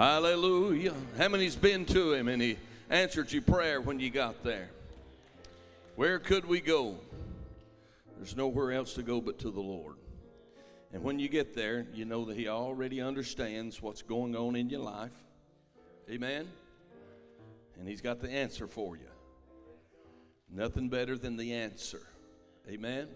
[0.00, 0.94] Hallelujah.
[1.18, 2.56] How many's been to him and he
[2.88, 4.70] answered your prayer when you got there?
[5.94, 6.96] Where could we go?
[8.16, 9.96] There's nowhere else to go but to the Lord.
[10.94, 14.70] And when you get there, you know that he already understands what's going on in
[14.70, 15.12] your life.
[16.10, 16.48] Amen.
[17.78, 19.10] And he's got the answer for you.
[20.50, 22.06] Nothing better than the answer.
[22.70, 23.06] Amen.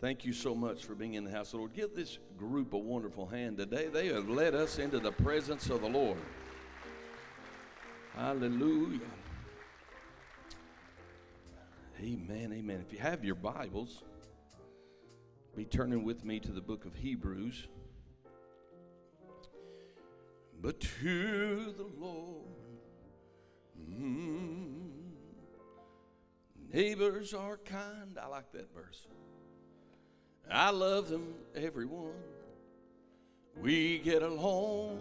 [0.00, 1.72] Thank you so much for being in the house of the Lord.
[1.72, 3.88] Give this group a wonderful hand today.
[3.88, 6.18] They have led us into the presence of the Lord.
[8.14, 9.00] Hallelujah.
[12.00, 12.84] Amen, amen.
[12.86, 14.02] If you have your Bibles,
[15.56, 17.68] be turning with me to the book of Hebrews.
[20.60, 22.46] But to the Lord,
[23.90, 24.80] mm,
[26.72, 28.18] neighbors are kind.
[28.20, 29.06] I like that verse.
[30.50, 32.12] I love them, everyone.
[33.60, 35.00] We get along,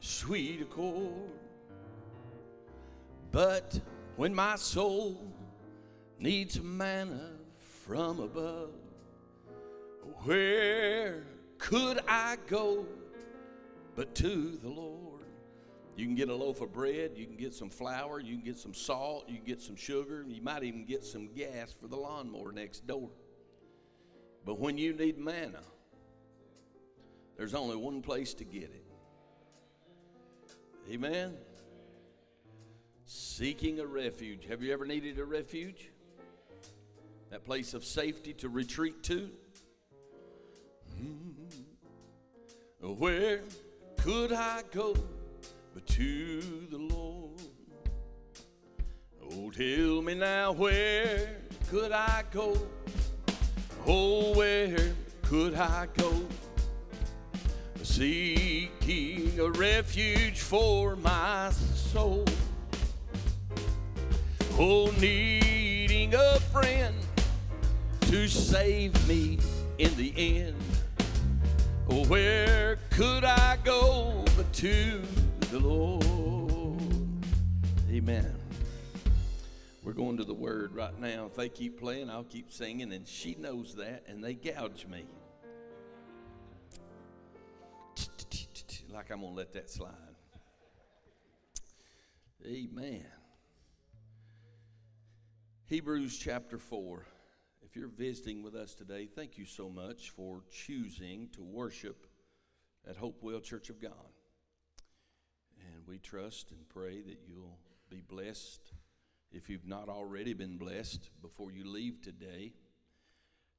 [0.00, 1.30] sweet accord.
[3.30, 3.80] But
[4.16, 5.32] when my soul
[6.18, 7.30] needs manna
[7.86, 8.70] from above,
[10.24, 11.24] where
[11.58, 12.86] could I go
[13.94, 15.22] but to the Lord?
[15.96, 18.56] You can get a loaf of bread, you can get some flour, you can get
[18.56, 21.96] some salt, you can get some sugar, you might even get some gas for the
[21.96, 23.10] lawnmower next door.
[24.48, 25.60] But when you need manna,
[27.36, 28.86] there's only one place to get it.
[30.90, 31.36] Amen.
[33.04, 34.46] Seeking a refuge.
[34.46, 35.90] Have you ever needed a refuge?
[37.28, 39.28] That place of safety to retreat to?
[40.96, 41.32] Hmm.
[42.80, 43.42] Where
[43.98, 44.96] could I go
[45.74, 47.38] but to the Lord?
[49.30, 51.36] Oh, tell me now, where
[51.68, 52.56] could I go?
[53.90, 54.76] Oh, where
[55.22, 56.12] could I go?
[57.82, 62.26] Seeking a refuge for my soul.
[64.58, 66.94] Oh, needing a friend
[68.02, 69.38] to save me
[69.78, 70.56] in the end.
[71.88, 75.00] Oh, where could I go but to
[75.50, 76.82] the Lord?
[77.90, 78.37] Amen.
[79.82, 81.26] We're going to the Word right now.
[81.26, 85.04] If they keep playing, I'll keep singing, and she knows that, and they gouge me.
[88.92, 89.92] Like I'm going to let that slide.
[92.44, 93.06] Amen.
[95.66, 97.06] Hebrews chapter 4.
[97.62, 102.06] If you're visiting with us today, thank you so much for choosing to worship
[102.88, 103.92] at Hopewell Church of God.
[105.60, 107.58] And we trust and pray that you'll
[107.90, 108.72] be blessed
[109.32, 112.52] if you've not already been blessed before you leave today,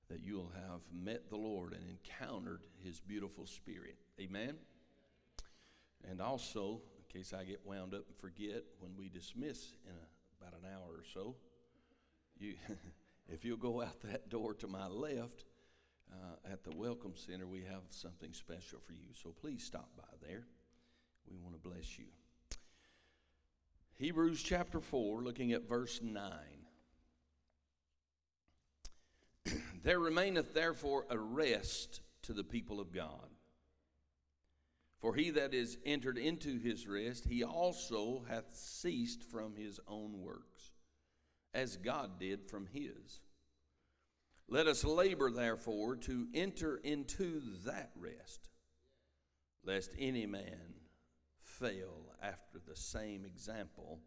[0.10, 3.96] that you'll have met the Lord and encountered His beautiful Spirit.
[4.20, 4.56] Amen.
[6.10, 10.42] And also, in case I get wound up and forget, when we dismiss in a,
[10.44, 11.36] about an hour or so,
[12.40, 12.56] you,
[13.30, 15.46] if you'll go out that door to my left
[16.12, 19.14] uh, at the Welcome Center, we have something special for you.
[19.14, 20.48] So please stop by there.
[21.30, 22.06] We want to bless you.
[24.00, 26.32] Hebrews chapter 4, looking at verse 9.
[29.84, 33.28] there remaineth therefore a rest to the people of God.
[35.02, 40.22] For he that is entered into his rest, he also hath ceased from his own
[40.22, 40.72] works,
[41.54, 43.20] as God did from his.
[44.48, 48.48] Let us labor, therefore, to enter into that rest,
[49.66, 50.80] lest any man
[51.60, 54.00] fail after the same example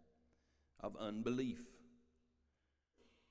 [0.81, 1.61] of unbelief.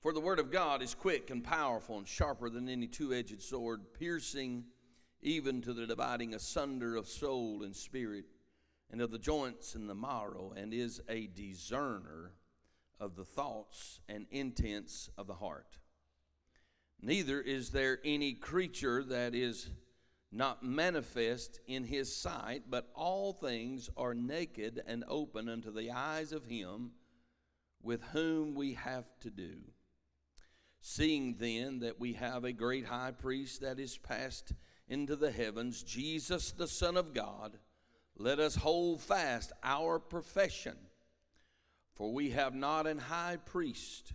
[0.02, 3.42] For the word of God is quick and powerful and sharper than any two edged
[3.42, 4.66] sword, piercing
[5.22, 8.26] even to the dividing asunder of soul and spirit,
[8.90, 12.34] and of the joints and the marrow, and is a discerner
[13.00, 15.78] of the thoughts and intents of the heart.
[17.02, 19.70] Neither is there any creature that is
[20.32, 26.32] not manifest in his sight, but all things are naked and open unto the eyes
[26.32, 26.92] of him
[27.84, 29.58] with whom we have to do.
[30.80, 34.54] Seeing then that we have a great high priest that is passed
[34.88, 37.58] into the heavens, Jesus the Son of God,
[38.18, 40.78] let us hold fast our profession.
[41.96, 44.14] For we have not an high priest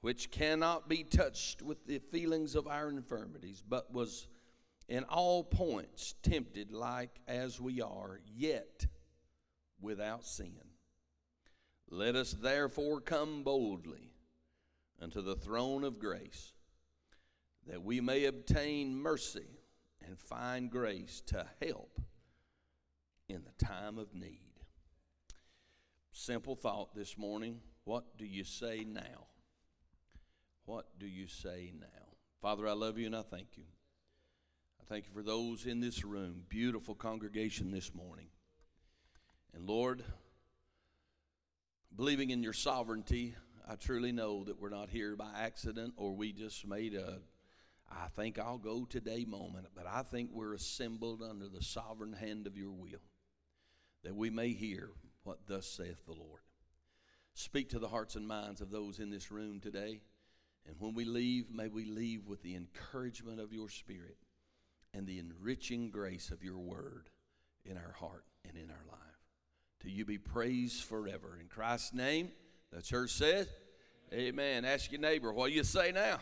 [0.00, 4.26] which cannot be touched with the feelings of our infirmities, but was
[4.88, 8.86] in all points tempted like as we are, yet
[9.80, 10.58] without sin.
[11.90, 14.12] Let us therefore come boldly
[15.00, 16.52] unto the throne of grace,
[17.66, 19.60] that we may obtain mercy
[20.06, 22.00] and find grace to help
[23.28, 24.40] in the time of need.
[26.12, 27.60] Simple thought this morning.
[27.84, 29.26] What do you say now?
[30.64, 32.16] What do you say now?
[32.40, 33.64] Father, I love you and I thank you.
[34.84, 38.26] I thank you for those in this room, beautiful congregation this morning.
[39.54, 40.04] And Lord,
[41.96, 43.34] believing in your sovereignty,
[43.66, 47.20] I truly know that we're not here by accident or we just made a
[47.90, 52.46] I think I'll go today moment, but I think we're assembled under the sovereign hand
[52.46, 53.00] of your will
[54.02, 54.90] that we may hear
[55.22, 56.42] what thus saith the Lord.
[57.32, 60.02] Speak to the hearts and minds of those in this room today.
[60.66, 64.18] And when we leave, may we leave with the encouragement of your Spirit
[64.94, 67.10] and the enriching grace of your word
[67.64, 69.00] in our heart and in our life.
[69.82, 71.38] To you be praised forever.
[71.40, 72.30] In Christ's name,
[72.72, 73.48] the church says,
[74.12, 74.64] Amen.
[74.64, 76.18] Ask your neighbor, what do you say now?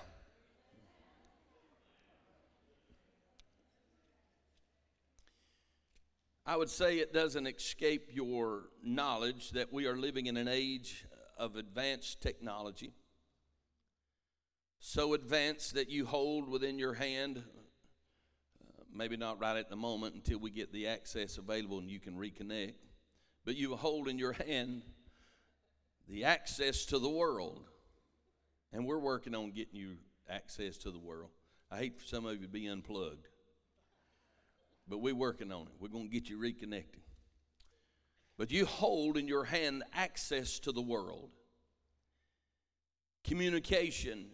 [6.44, 11.04] I would say it doesn't escape your knowledge that we are living in an age
[11.38, 12.92] of advanced technology.
[14.80, 17.44] So advanced that you hold within your hand,
[18.94, 22.14] maybe not right at the moment until we get the access available and you can
[22.14, 22.74] reconnect,
[23.44, 24.82] but you hold in your hand
[26.08, 27.68] the access to the world.
[28.72, 29.96] And we're working on getting you
[30.28, 31.30] access to the world.
[31.70, 33.28] I hate for some of you to be unplugged.
[34.88, 35.72] But we're working on it.
[35.78, 37.02] We're going to get you reconnected.
[38.36, 41.30] But you hold in your hand access to the world.
[43.24, 44.26] Communication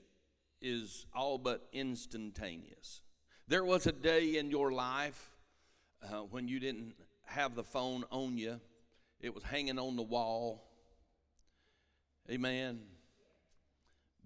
[0.62, 3.02] is all but instantaneous.
[3.48, 5.30] There was a day in your life
[6.02, 8.60] uh, when you didn't have the phone on you,
[9.20, 10.64] it was hanging on the wall.
[12.30, 12.80] Amen.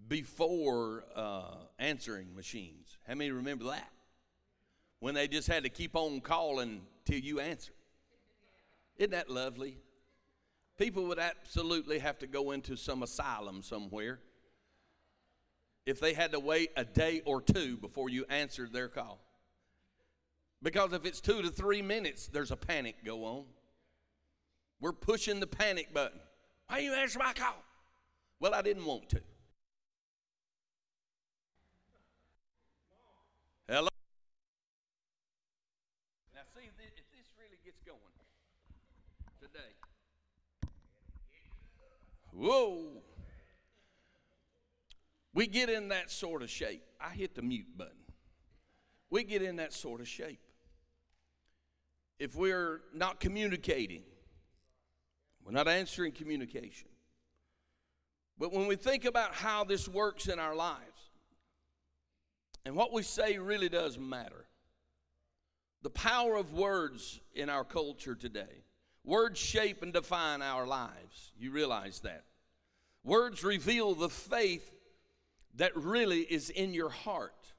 [0.09, 2.99] Before uh, answering machines.
[3.07, 3.89] How many remember that?
[5.03, 7.73] when they just had to keep on calling till you answer.
[8.99, 9.79] Isn't that lovely?
[10.79, 14.21] People would absolutely have to go into some asylum somewhere
[15.85, 19.19] if they had to wait a day or two before you answered their call.
[20.63, 23.45] Because if it's two to three minutes, there's a panic go on.
[24.81, 26.21] We're pushing the panic button.
[26.69, 27.63] Why you answer my call?
[28.39, 29.21] Well, I didn't want to.
[33.69, 33.89] Hello?
[36.35, 36.77] Now, see if
[37.13, 37.99] this really gets going
[39.41, 39.73] today.
[42.33, 43.02] Whoa.
[45.35, 46.83] We get in that sort of shape.
[47.01, 47.93] I hit the mute button.
[49.11, 50.41] We get in that sort of shape.
[52.19, 54.03] If we're not communicating,
[55.45, 56.89] we're not answering communication.
[58.39, 61.11] But when we think about how this works in our lives,
[62.65, 64.47] and what we say really does matter.
[65.83, 68.65] The power of words in our culture today.
[69.05, 71.33] Words shape and define our lives.
[71.37, 72.25] You realize that.
[73.03, 74.71] Words reveal the faith
[75.55, 77.53] that really is in your heart.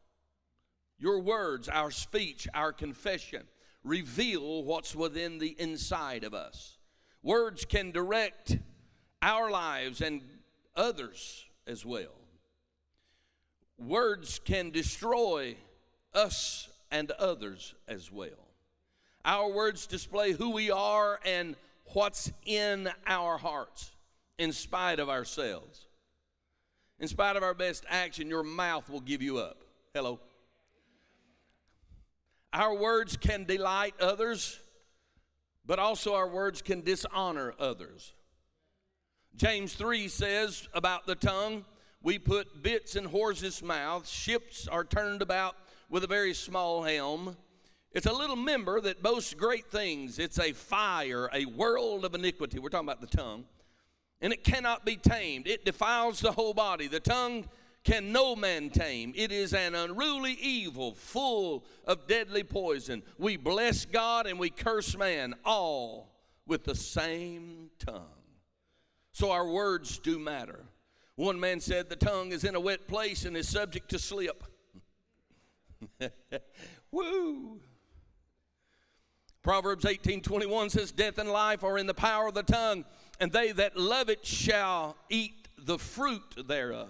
[0.98, 3.44] Your words, our speech, our confession
[3.84, 6.78] reveal what's within the inside of us.
[7.22, 8.57] Words can direct
[9.22, 10.22] our lives and
[10.75, 12.16] others as well.
[13.78, 15.56] Words can destroy
[16.13, 18.30] us and others as well.
[19.25, 21.56] Our words display who we are and
[21.94, 23.92] what's in our hearts,
[24.38, 25.88] in spite of ourselves.
[27.00, 29.64] In spite of our best action, your mouth will give you up.
[29.94, 30.19] Hello.
[32.54, 34.59] Our words can delight others,
[35.66, 38.14] but also our words can dishonor others.
[39.35, 41.66] James 3 says about the tongue,
[42.04, 45.56] we put bits in horses' mouths, ships are turned about
[45.90, 47.38] with a very small helm.
[47.92, 50.19] It's a little member that boasts great things.
[50.19, 52.59] It's a fire, a world of iniquity.
[52.59, 53.45] We're talking about the tongue.
[54.23, 55.47] And it cannot be tamed.
[55.47, 56.87] It defiles the whole body.
[56.87, 57.45] The tongue
[57.83, 59.11] can no man tame.
[59.15, 63.03] It is an unruly evil, full of deadly poison.
[63.18, 66.09] We bless God and we curse man, all
[66.47, 68.07] with the same tongue.
[69.11, 70.63] So our words do matter.
[71.15, 74.44] One man said the tongue is in a wet place and is subject to slip.
[76.92, 77.59] Woo!
[79.44, 82.85] Proverbs 18 21 says, Death and life are in the power of the tongue,
[83.19, 86.89] and they that love it shall eat the fruit thereof.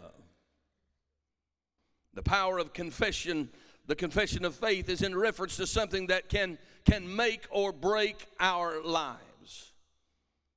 [2.14, 3.50] The power of confession,
[3.88, 8.28] the confession of faith, is in reference to something that can, can make or break
[8.40, 9.72] our lives.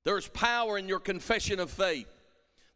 [0.04, 2.08] There's power in your confession of faith,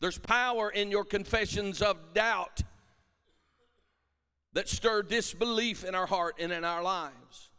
[0.00, 2.62] there's power in your confessions of doubt
[4.52, 7.50] that stir disbelief in our heart and in our lives.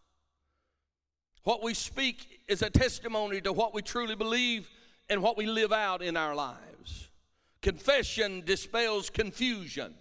[1.44, 4.68] What we speak is a testimony to what we truly believe
[5.12, 7.10] and what we live out in our lives.
[7.62, 9.94] Confession dispels confusion.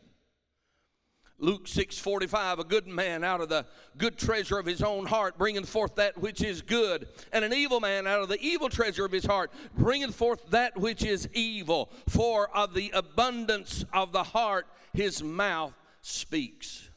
[1.36, 5.64] Luke 6:45 a good man out of the good treasure of his own heart bringing
[5.64, 9.10] forth that which is good and an evil man out of the evil treasure of
[9.10, 14.66] his heart bringing forth that which is evil for of the abundance of the heart
[14.92, 16.89] his mouth speaks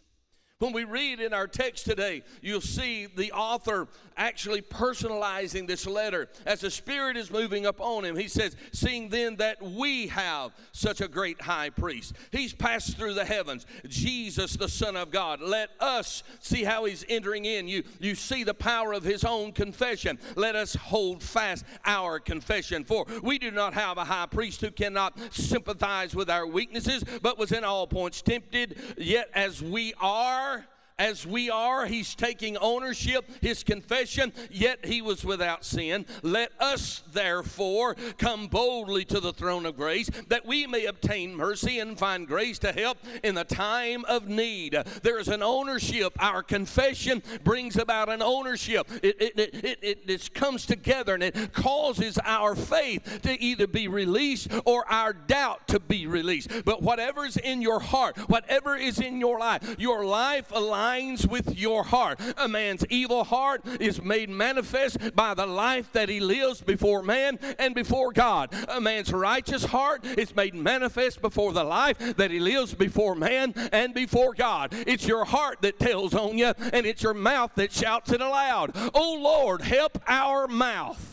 [0.64, 6.30] when we read in our text today, you'll see the author actually personalizing this letter
[6.46, 8.16] as the Spirit is moving up on him.
[8.16, 13.14] He says, Seeing then that we have such a great high priest, he's passed through
[13.16, 15.42] the heavens, Jesus, the Son of God.
[15.42, 17.68] Let us see how he's entering in.
[17.68, 20.18] You, you see the power of his own confession.
[20.38, 22.86] Let us hold fast our confession.
[22.86, 27.38] For we do not have a high priest who cannot sympathize with our weaknesses, but
[27.38, 30.53] was in all points tempted, yet as we are
[31.00, 31.86] as we are.
[31.86, 36.06] He's taking ownership, his confession, yet he was without sin.
[36.22, 41.80] Let us therefore come boldly to the throne of grace that we may obtain mercy
[41.80, 44.78] and find grace to help in the time of need.
[45.02, 46.14] There is an ownership.
[46.20, 48.88] Our confession brings about an ownership.
[49.04, 53.88] It, it, it, it, it, comes together and it causes our faith to either be
[53.88, 56.50] released or our doubt to be released.
[56.66, 61.58] But whatever's in your heart, whatever is in your life, your life aligns aligns with
[61.58, 62.20] your heart.
[62.38, 67.40] A man's evil heart is made manifest by the life that he lives before man
[67.60, 68.54] and before God.
[68.68, 73.54] A man's righteous heart is made manifest before the life that he lives before man
[73.72, 74.74] and before God.
[74.88, 78.72] It's your heart that tells on you, and it's your mouth that shouts it aloud.
[78.94, 81.10] Oh Lord, help our mouth.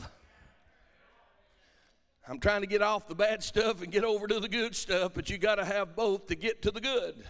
[2.29, 5.13] I'm trying to get off the bad stuff and get over to the good stuff,
[5.15, 7.25] but you got to have both to get to the good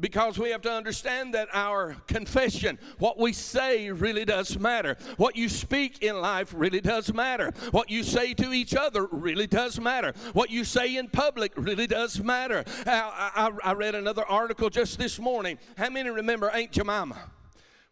[0.00, 4.96] because we have to understand that our confession, what we say, really does matter.
[5.16, 7.52] What you speak in life really does matter.
[7.70, 10.14] What you say to each other really does matter.
[10.32, 12.64] What you say in public really does matter.
[12.86, 15.58] I, I, I read another article just this morning.
[15.76, 17.30] How many remember Aunt Jemima?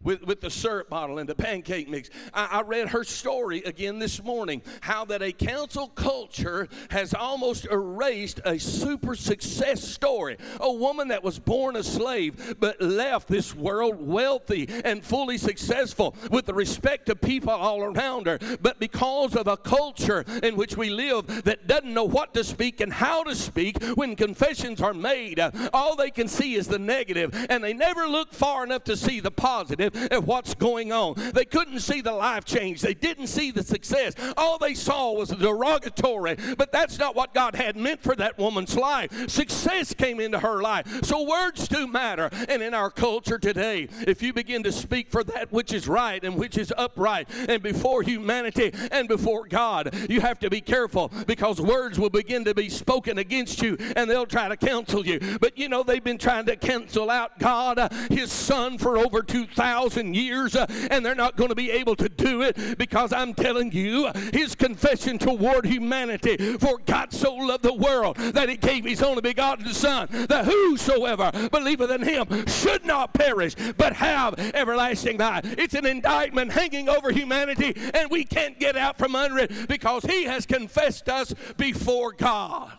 [0.02, 2.08] With, with the syrup bottle and the pancake mix.
[2.32, 7.66] I, I read her story again this morning how that a cancel culture has almost
[7.66, 10.38] erased a super success story.
[10.58, 16.16] A woman that was born a slave but left this world wealthy and fully successful
[16.30, 18.38] with the respect of people all around her.
[18.62, 22.80] But because of a culture in which we live that doesn't know what to speak
[22.80, 26.78] and how to speak when confessions are made, uh, all they can see is the
[26.78, 31.14] negative and they never look far enough to see the positive at what's going on.
[31.34, 34.14] They couldn't see the life change, they didn't see the success.
[34.36, 38.38] All they saw was the derogatory, but that's not what God had meant for that
[38.38, 39.28] woman's life.
[39.30, 41.04] Success came into her life.
[41.04, 42.30] So words do matter.
[42.48, 46.22] And in our culture today, if you begin to speak for that which is right
[46.22, 51.12] and which is upright and before humanity and before God, you have to be careful
[51.26, 55.20] because words will begin to be spoken against you and they'll try to cancel you.
[55.40, 59.22] But you know, they've been trying to cancel out God, uh, His Son, for over
[59.22, 63.12] 2,000 thousand years, uh, and they're not going to be able to do it because
[63.12, 68.56] I'm telling you, his confession toward humanity, for God so loved the world that he
[68.56, 74.38] gave his only begotten Son, that whosoever believeth in him should not perish, but have
[74.54, 75.44] everlasting life.
[75.58, 80.04] It's an indictment hanging over humanity, and we can't get out from under it because
[80.04, 82.72] he has confessed us before God,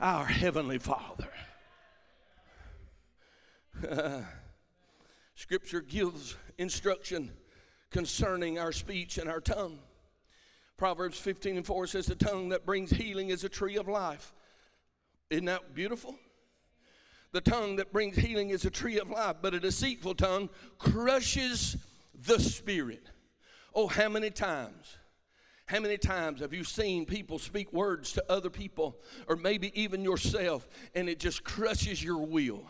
[0.00, 1.28] our Heavenly Father.
[5.48, 7.32] Scripture gives instruction
[7.90, 9.78] concerning our speech and our tongue.
[10.76, 14.34] Proverbs 15 and 4 says, The tongue that brings healing is a tree of life.
[15.30, 16.16] Isn't that beautiful?
[17.32, 21.78] The tongue that brings healing is a tree of life, but a deceitful tongue crushes
[22.26, 23.08] the spirit.
[23.74, 24.98] Oh, how many times?
[25.64, 30.04] How many times have you seen people speak words to other people, or maybe even
[30.04, 32.66] yourself, and it just crushes your will,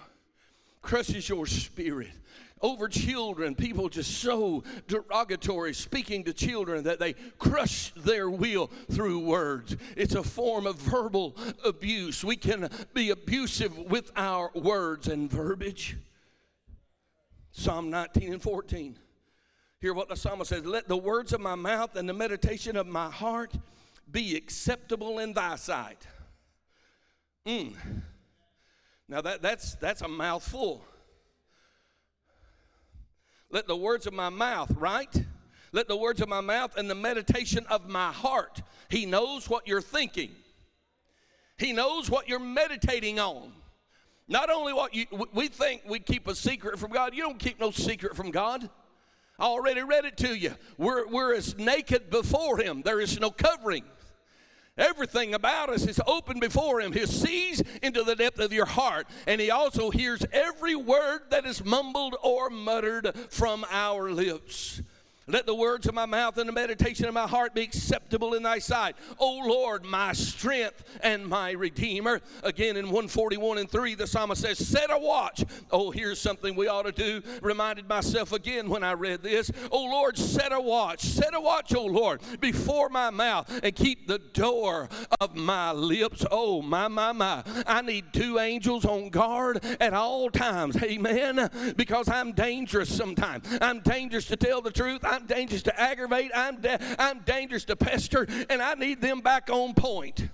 [0.81, 2.13] crushes your spirit?
[2.61, 3.55] Over children.
[3.55, 9.77] People just so derogatory speaking to children that they crush their will through words.
[9.97, 12.25] It's a form of verbal abuse.
[12.25, 15.97] We can be abusive with our words and verbiage.
[17.53, 18.99] Psalm 19 and 14.
[19.81, 22.87] Hear what the psalmist says Let the words of my mouth and the meditation of
[22.87, 23.53] my heart
[24.11, 26.07] be acceptable in thy sight.
[27.47, 27.75] Mm.
[29.09, 30.85] Now that, that's, that's a mouthful.
[33.51, 35.25] Let the words of my mouth, right?
[35.73, 38.63] Let the words of my mouth and the meditation of my heart.
[38.89, 40.31] He knows what you're thinking.
[41.57, 43.53] He knows what you're meditating on.
[44.29, 47.59] Not only what you we think we keep a secret from God, you don't keep
[47.59, 48.69] no secret from God.
[49.39, 50.55] I already read it to you.
[50.77, 53.85] We're, we're as naked before Him, there is no covering.
[54.79, 56.93] Everything about us is open before Him.
[56.93, 61.45] He sees into the depth of your heart, and He also hears every word that
[61.45, 64.81] is mumbled or muttered from our lips.
[65.29, 68.43] Let the words of my mouth and the meditation of my heart be acceptable in
[68.43, 68.97] thy sight.
[69.19, 72.21] O Lord, my strength and my redeemer.
[72.43, 75.45] Again in 141 and 3, the psalmist says, Set a watch.
[75.71, 77.23] Oh, here's something we ought to do.
[77.43, 79.51] Reminded myself again when I read this.
[79.71, 81.03] Oh Lord, set a watch.
[81.03, 84.89] Set a watch, oh Lord, before my mouth and keep the door
[85.21, 86.25] of my lips.
[86.31, 87.43] Oh, my, my, my.
[87.67, 90.83] I need two angels on guard at all times.
[90.83, 91.51] Amen.
[91.77, 93.47] Because I'm dangerous sometimes.
[93.61, 95.05] I'm dangerous to tell the truth.
[95.27, 96.31] Dangerous to aggravate.
[96.35, 98.27] I'm, da- I'm dangerous to pester.
[98.51, 100.29] And I need them back on point.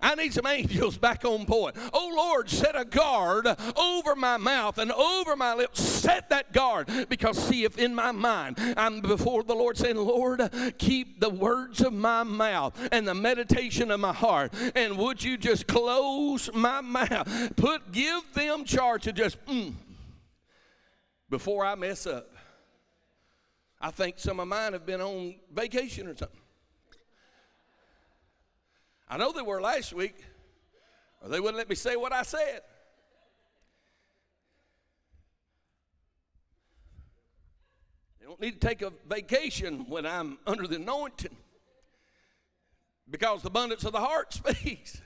[0.00, 1.76] I need some angels back on point.
[1.92, 5.82] Oh Lord, set a guard over my mouth and over my lips.
[5.82, 10.50] Set that guard because see if in my mind I'm before the Lord saying, Lord,
[10.76, 14.52] keep the words of my mouth and the meditation of my heart.
[14.74, 17.56] And would you just close my mouth?
[17.56, 19.72] Put give them charge to just mm,
[21.30, 22.35] before I mess up.
[23.80, 26.40] I think some of mine have been on vacation or something.
[29.08, 30.16] I know they were last week,
[31.22, 32.62] or they wouldn't let me say what I said.
[38.18, 41.36] They don't need to take a vacation when I'm under the anointing
[43.08, 45.00] because the abundance of the heart speaks.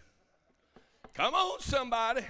[1.12, 2.22] Come on, somebody.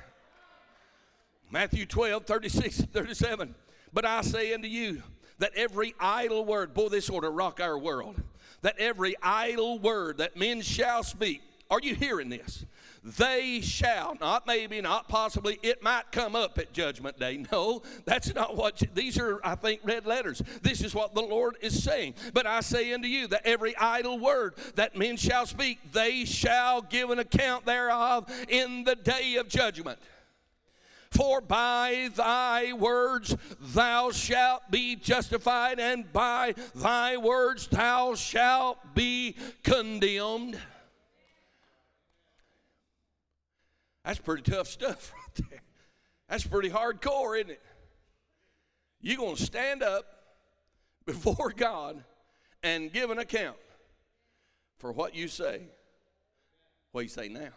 [1.51, 3.55] Matthew 12, 36, 37.
[3.93, 5.03] But I say unto you,
[5.41, 8.23] that every idle word, boy, this ought to rock our world,
[8.63, 12.65] that every idle word that men shall speak, are you hearing this?
[13.03, 17.45] They shall, not maybe, not possibly, it might come up at Judgment Day.
[17.51, 20.43] No, that's not what, you, these are, I think, red letters.
[20.63, 22.15] This is what the Lord is saying.
[22.35, 26.83] But I say unto you that every idle word that men shall speak, they shall
[26.83, 29.99] give an account thereof in the day of judgment.
[31.11, 39.35] For by thy words thou shalt be justified, and by thy words thou shalt be
[39.63, 40.59] condemned.
[44.05, 45.61] That's pretty tough stuff right there.
[46.29, 47.63] That's pretty hardcore, isn't it?
[49.01, 50.05] You're going to stand up
[51.07, 52.03] before God
[52.63, 53.57] and give an account
[54.79, 55.63] for what you say.
[56.93, 57.51] What you say now?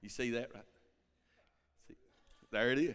[0.00, 0.64] You see that right?
[2.52, 2.94] There it is.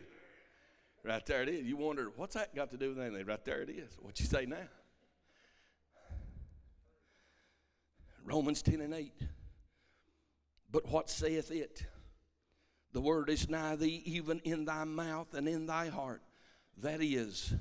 [1.03, 1.65] Right there it is.
[1.65, 3.25] You wonder, what's that got to do with anything?
[3.25, 3.97] Right there it is.
[3.99, 4.57] What you say now?
[8.23, 9.13] Romans 10 and 8.
[10.71, 11.85] But what saith it?
[12.93, 16.21] The word is nigh thee, even in thy mouth and in thy heart.
[16.77, 17.53] That is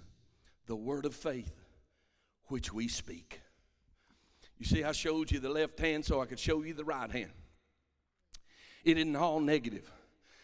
[0.67, 1.53] the word of faith
[2.47, 3.41] which we speak.
[4.59, 7.11] You see, I showed you the left hand so I could show you the right
[7.11, 7.33] hand.
[8.85, 9.91] It isn't all negative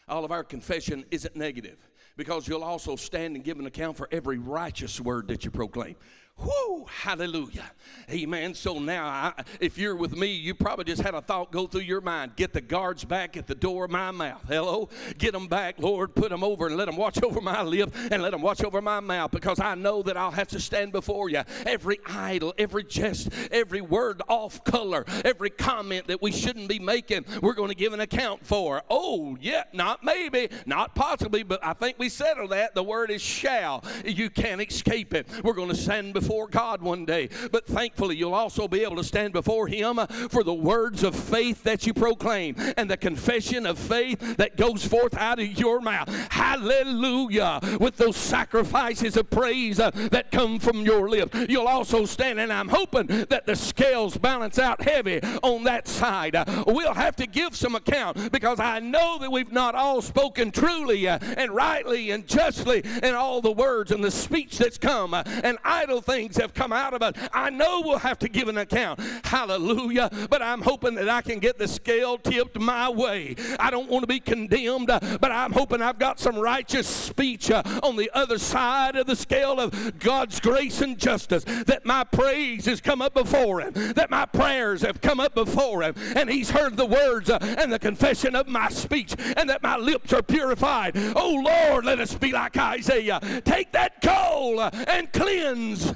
[0.09, 1.79] all of our confession isn't negative
[2.17, 5.97] because you'll also stand and give an account for every righteous word that you proclaim.
[6.39, 7.71] Whoo, hallelujah.
[8.11, 8.55] Amen.
[8.55, 11.83] So now, I, if you're with me, you probably just had a thought go through
[11.83, 12.37] your mind.
[12.37, 14.43] Get the guards back at the door of my mouth.
[14.49, 14.89] Hello?
[15.19, 16.15] Get them back, Lord.
[16.15, 18.81] Put them over and let them watch over my lips and let them watch over
[18.81, 21.43] my mouth because I know that I'll have to stand before you.
[21.65, 27.25] Every idle, every jest, every word off color, every comment that we shouldn't be making,
[27.41, 28.83] we're going to give an account for.
[28.91, 32.75] Oh, yeah, not maybe, not possibly, but I think we settled that.
[32.75, 33.85] The word is shall.
[34.05, 35.29] You can't escape it.
[35.45, 37.29] We're going to stand before before God one day.
[37.51, 39.99] But thankfully, you'll also be able to stand before Him
[40.31, 44.87] for the words of faith that you proclaim and the confession of faith that goes
[44.87, 46.09] forth out of your mouth.
[46.31, 47.59] Hallelujah.
[47.81, 51.37] With those sacrifices of praise uh, that come from your lips.
[51.49, 56.37] You'll also stand, and I'm hoping that the scales balance out heavy on that side.
[56.37, 60.53] Uh, we'll have to give some account because I know that we've not all spoken
[60.53, 65.15] truly uh, and rightly and justly in all the words and the speech that's come
[65.15, 67.15] and idle things things have come out of us.
[67.33, 69.01] I know we'll have to give an account.
[69.25, 70.11] Hallelujah.
[70.29, 73.35] But I'm hoping that I can get the scale tipped my way.
[73.59, 77.63] I don't want to be condemned, but I'm hoping I've got some righteous speech uh,
[77.83, 81.45] on the other side of the scale of God's grace and justice.
[81.45, 85.83] That my praise has come up before Him, that my prayers have come up before
[85.83, 89.63] Him, and He's heard the words uh, and the confession of my speech, and that
[89.63, 90.93] my lips are purified.
[91.17, 93.21] Oh Lord, let us be like Isaiah.
[93.45, 95.95] Take that coal uh, and cleanse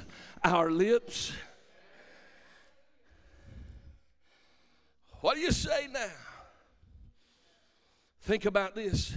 [0.53, 1.31] our lips.
[5.21, 6.07] What do you say now?
[8.21, 9.15] Think about this.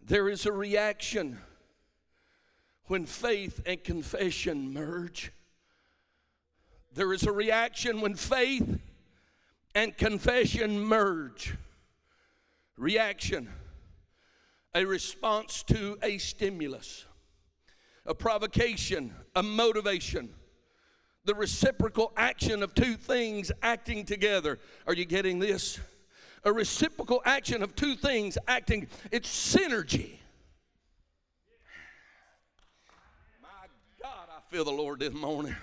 [0.00, 1.38] There is a reaction
[2.86, 5.32] when faith and confession merge.
[6.94, 8.78] There is a reaction when faith
[9.74, 11.56] and confession merge.
[12.76, 13.48] Reaction,
[14.74, 17.06] a response to a stimulus,
[18.06, 20.30] a provocation, a motivation,
[21.24, 24.58] the reciprocal action of two things acting together.
[24.86, 25.78] Are you getting this?
[26.44, 30.18] A reciprocal action of two things acting, it's synergy.
[33.40, 33.48] My
[34.02, 35.54] God, I feel the Lord this morning.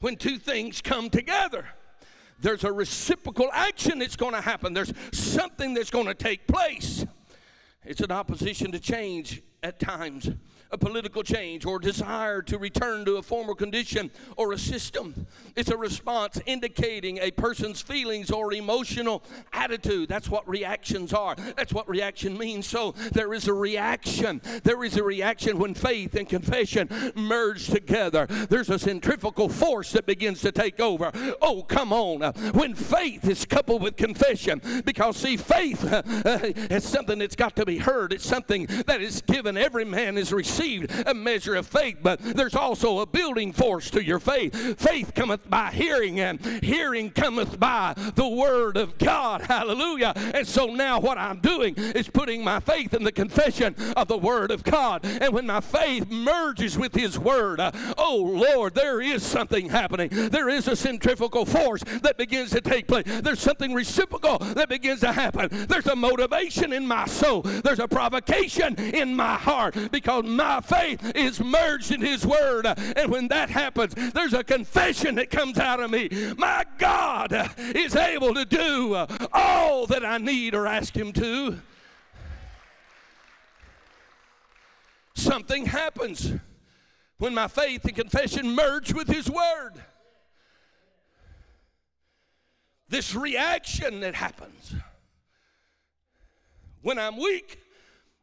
[0.00, 1.66] When two things come together,
[2.40, 4.72] there's a reciprocal action that's going to happen.
[4.72, 7.04] There's something that's going to take place.
[7.84, 10.30] It's an opposition to change at times
[10.70, 15.26] a political change or desire to return to a former condition or a system.
[15.56, 20.08] It's a response indicating a person's feelings or emotional attitude.
[20.08, 21.34] That's what reactions are.
[21.56, 22.66] That's what reaction means.
[22.66, 24.42] So there is a reaction.
[24.62, 28.26] There is a reaction when faith and confession merge together.
[28.26, 31.10] There's a centrifugal force that begins to take over.
[31.40, 32.20] Oh, come on.
[32.52, 37.64] When faith is coupled with confession, because see, faith uh, is something that's got to
[37.64, 38.12] be heard.
[38.12, 39.47] It's something that is given.
[39.48, 43.90] And every man received received a measure of faith, but there's also a building force
[43.90, 44.78] to your faith.
[44.78, 49.42] Faith cometh by hearing, and hearing cometh by the word of God.
[49.42, 50.12] Hallelujah.
[50.34, 54.18] And so now what I'm doing is putting my faith in the confession of the
[54.18, 55.04] word of God.
[55.04, 60.08] And when my faith merges with his word, uh, oh Lord, there is something happening.
[60.10, 63.04] There is a centrifugal force that begins to take place.
[63.06, 65.48] There's something reciprocal that begins to happen.
[65.68, 67.42] There's a motivation in my soul.
[67.42, 72.66] There's a provocation in my heart because my faith is merged in His Word.
[72.66, 76.08] And when that happens, there's a confession that comes out of me.
[76.36, 77.32] My God
[77.74, 81.58] is able to do all that I need or ask Him to.
[85.14, 86.32] Something happens
[87.18, 89.72] when my faith and confession merge with His Word.
[92.88, 94.74] This reaction that happens.
[96.80, 97.58] When I'm weak,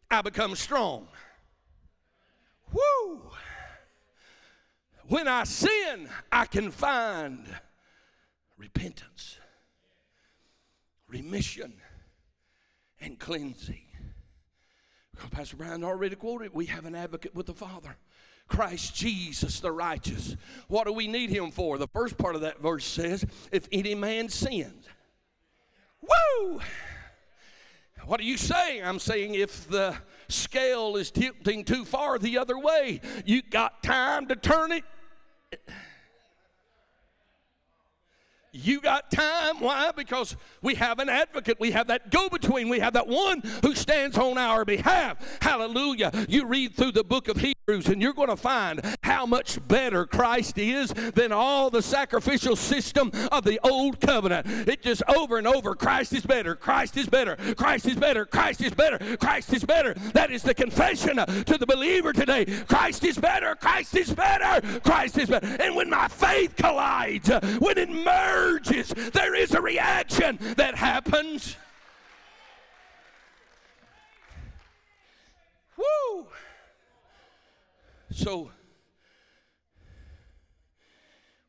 [0.09, 1.07] I become strong.
[2.71, 3.31] Woo!
[5.07, 7.45] When I sin, I can find
[8.57, 9.37] repentance,
[11.07, 11.73] remission,
[12.99, 13.81] and cleansing.
[15.31, 17.97] Pastor Brian already quoted, we have an advocate with the Father.
[18.47, 20.35] Christ Jesus the righteous.
[20.67, 21.77] What do we need him for?
[21.77, 24.85] The first part of that verse says, if any man sins.
[26.01, 26.61] Woo!
[28.07, 28.83] What are you saying?
[28.83, 29.95] I'm saying if the
[30.27, 34.83] scale is tilting too far the other way, you got time to turn it.
[38.55, 39.59] You got time.
[39.59, 39.91] Why?
[39.91, 41.59] Because we have an advocate.
[41.59, 42.69] We have that go between.
[42.69, 45.17] We have that one who stands on our behalf.
[45.41, 46.11] Hallelujah.
[46.29, 50.05] You read through the book of Hebrews and you're going to find how much better
[50.05, 54.47] Christ is than all the sacrificial system of the old covenant.
[54.69, 56.55] It just over and over Christ is better.
[56.55, 57.35] Christ is better.
[57.57, 58.25] Christ is better.
[58.25, 59.17] Christ is better.
[59.17, 59.95] Christ is better.
[60.13, 62.45] That is the confession to the believer today.
[62.45, 63.55] Christ is better.
[63.55, 64.79] Christ is better.
[64.79, 65.45] Christ is better.
[65.59, 71.55] And when my faith collides, when it merges, there is a reaction that happens.
[75.77, 76.27] Woo!
[78.11, 78.51] So,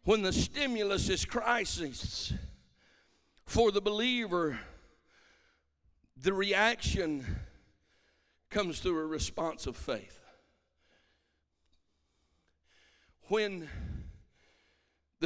[0.05, 2.33] when the stimulus is crisis
[3.45, 4.59] for the believer,
[6.17, 7.25] the reaction
[8.51, 10.21] comes through a response of faith.
[13.29, 13.69] When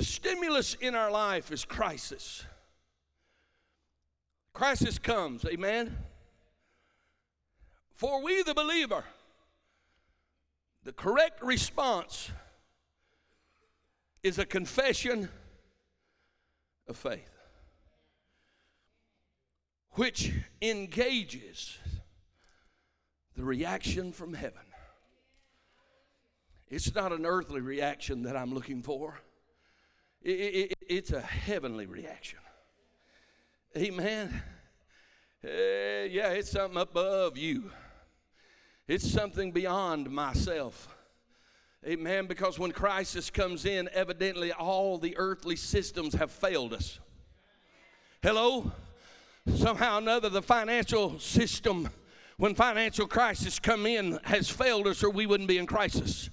[0.01, 2.47] the stimulus in our life is crisis.
[4.55, 5.95] Crisis comes, amen?
[7.97, 9.05] For we, the believer,
[10.85, 12.31] the correct response
[14.23, 15.29] is a confession
[16.89, 17.37] of faith,
[19.91, 20.33] which
[20.63, 21.77] engages
[23.37, 24.65] the reaction from heaven.
[26.71, 29.21] It's not an earthly reaction that I'm looking for.
[30.23, 32.39] It, it, it's a heavenly reaction.
[33.77, 34.43] Amen.
[35.43, 35.49] Uh,
[36.11, 37.71] yeah, it's something above you.
[38.87, 40.89] It's something beyond myself.
[41.87, 42.27] Amen.
[42.27, 46.99] Because when crisis comes in, evidently all the earthly systems have failed us.
[48.23, 48.71] Hello?
[49.55, 51.89] Somehow or another, the financial system,
[52.37, 56.29] when financial crisis come in, has failed us, or we wouldn't be in crisis.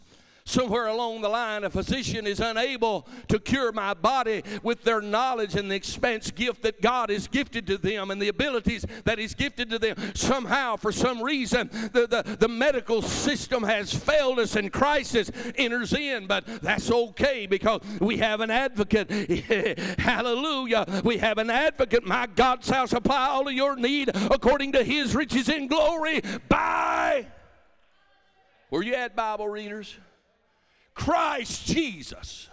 [0.48, 5.56] Somewhere along the line, a physician is unable to cure my body with their knowledge
[5.56, 9.36] and the expense gift that God has gifted to them and the abilities that He's
[9.36, 9.96] gifted to them.
[10.16, 15.94] Somehow, for some reason, the, the, the medical system has failed us and crisis enters
[15.94, 19.12] in, but that's okay because we have an advocate.
[20.00, 21.02] Hallelujah.
[21.04, 22.06] We have an advocate.
[22.06, 27.28] My God shall supply all of your need according to His riches in glory by.
[28.72, 29.96] Were you at Bible readers?
[30.98, 32.50] Christ Jesus.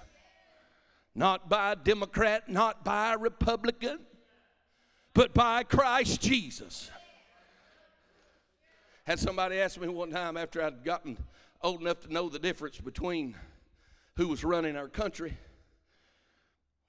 [1.15, 3.99] Not by a Democrat, not by a Republican,
[5.15, 6.91] but by Christ Jesus.
[9.05, 11.17] Had somebody ask me one time after I'd gotten
[11.63, 13.35] old enough to know the difference between
[14.17, 15.37] who was running our country.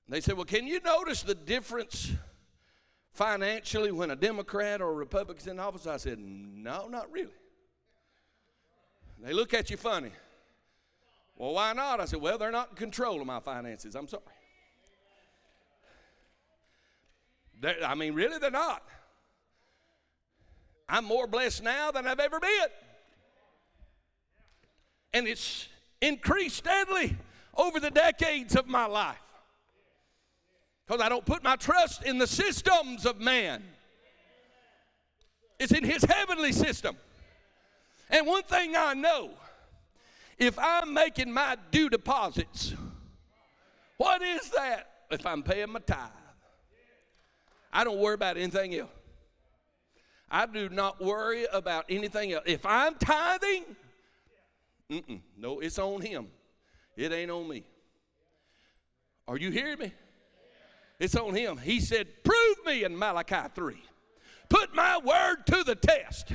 [0.09, 2.11] They said, Well, can you notice the difference
[3.11, 5.87] financially when a Democrat or a Republican's in office?
[5.87, 7.33] I said, No, not really.
[9.21, 10.11] They look at you funny.
[11.35, 11.99] Well, why not?
[11.99, 13.95] I said, Well, they're not in control of my finances.
[13.95, 14.23] I'm sorry.
[17.61, 18.83] They're, I mean, really, they're not.
[20.87, 22.67] I'm more blessed now than I've ever been.
[25.13, 25.67] And it's
[26.01, 27.15] increased steadily
[27.55, 29.17] over the decades of my life.
[30.85, 33.63] Because I don't put my trust in the systems of man,
[35.59, 36.97] it's in his heavenly system.
[38.09, 39.31] And one thing I know
[40.37, 42.73] if I'm making my due deposits,
[43.97, 46.09] what is that if I'm paying my tithe?
[47.71, 48.89] I don't worry about anything else.
[50.29, 52.43] I do not worry about anything else.
[52.45, 53.63] If I'm tithing,
[55.37, 56.27] no, it's on him.
[56.97, 57.63] It ain't on me.
[59.27, 59.93] Are you hearing me?
[60.99, 61.57] It's on him.
[61.57, 63.75] He said, Prove me in Malachi 3.
[64.49, 66.33] Put my word to the test.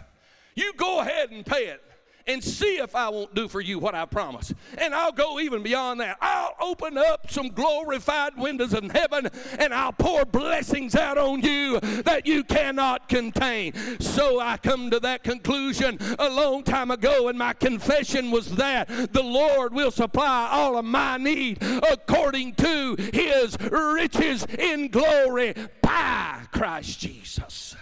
[0.54, 1.82] You go ahead and pay it
[2.30, 4.54] and see if I won't do for you what I promised.
[4.78, 6.16] And I'll go even beyond that.
[6.20, 11.80] I'll open up some glorified windows in heaven and I'll pour blessings out on you
[11.80, 13.72] that you cannot contain.
[14.00, 18.88] So I come to that conclusion a long time ago, and my confession was that
[19.12, 26.42] the Lord will supply all of my need according to his riches in glory by
[26.52, 27.76] Christ Jesus.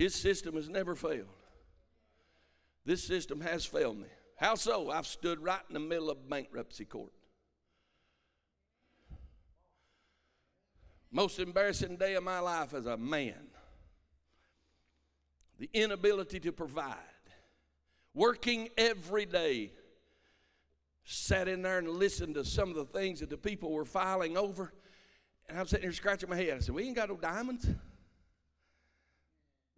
[0.00, 1.28] His system has never failed.
[2.86, 4.08] This system has failed me.
[4.34, 4.90] How so?
[4.90, 7.12] I've stood right in the middle of bankruptcy court.
[11.12, 13.48] Most embarrassing day of my life as a man.
[15.58, 16.96] The inability to provide.
[18.14, 19.70] Working every day.
[21.04, 24.38] Sat in there and listened to some of the things that the people were filing
[24.38, 24.72] over.
[25.50, 26.56] And I'm sitting here scratching my head.
[26.56, 27.68] I said, We ain't got no diamonds.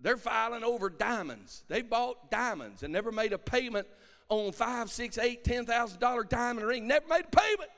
[0.02, 1.64] They're filing over diamonds.
[1.68, 3.86] They bought diamonds and never made a payment
[4.28, 6.86] on five, six, eight, ten thousand dollar diamond ring.
[6.86, 7.70] Never made a payment.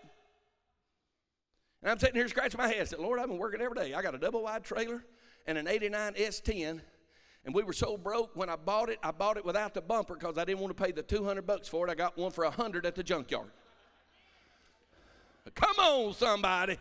[1.83, 2.81] And I'm sitting here scratching my head.
[2.81, 3.93] I said, Lord, I've been working every day.
[3.93, 5.05] I got a double wide trailer
[5.47, 6.81] and an 89 S10.
[7.45, 10.15] And we were so broke when I bought it, I bought it without the bumper
[10.15, 11.91] because I didn't want to pay the 200 bucks for it.
[11.91, 13.51] I got one for 100 at the junkyard.
[15.55, 16.79] Come on, somebody.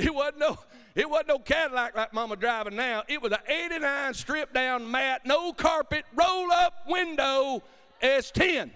[0.00, 0.58] It wasn't no,
[0.94, 3.02] it wasn't no Cadillac like Mama driving now.
[3.06, 7.62] It was an 89 stripped down mat, no carpet, roll up window
[8.02, 8.70] S10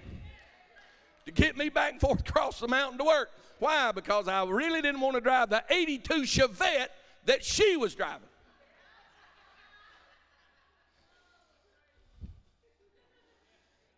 [1.24, 3.30] to get me back and forth across the mountain to work.
[3.58, 3.92] Why?
[3.92, 6.88] Because I really didn't want to drive the 82 Chevette
[7.24, 8.28] that she was driving.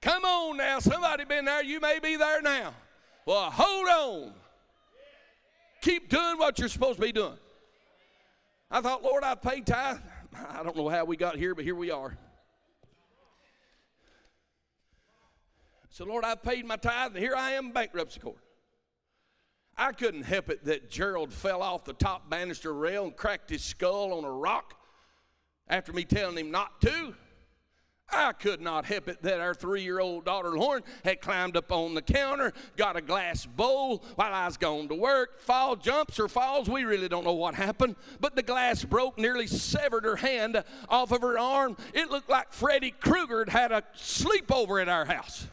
[0.00, 2.72] Come on now, somebody been there, you may be there now.
[3.24, 4.45] Well, hold on.
[5.86, 7.38] Keep doing what you're supposed to be doing.
[8.72, 9.98] I thought, Lord, I've paid tithe.
[10.34, 12.18] I don't know how we got here, but here we are.
[15.90, 18.40] So, Lord, I've paid my tithe, and here I am bankruptcy court.
[19.78, 23.62] I couldn't help it that Gerald fell off the top banister rail and cracked his
[23.62, 24.74] skull on a rock
[25.68, 27.14] after me telling him not to.
[28.08, 31.70] I could not help it that our three year old daughter Lauren had climbed up
[31.72, 35.40] on the counter, got a glass bowl while I was going to work.
[35.40, 39.46] Fall jumps or falls, we really don't know what happened, but the glass broke, nearly
[39.46, 41.76] severed her hand off of her arm.
[41.92, 45.46] It looked like Freddy Krueger had a sleepover at our house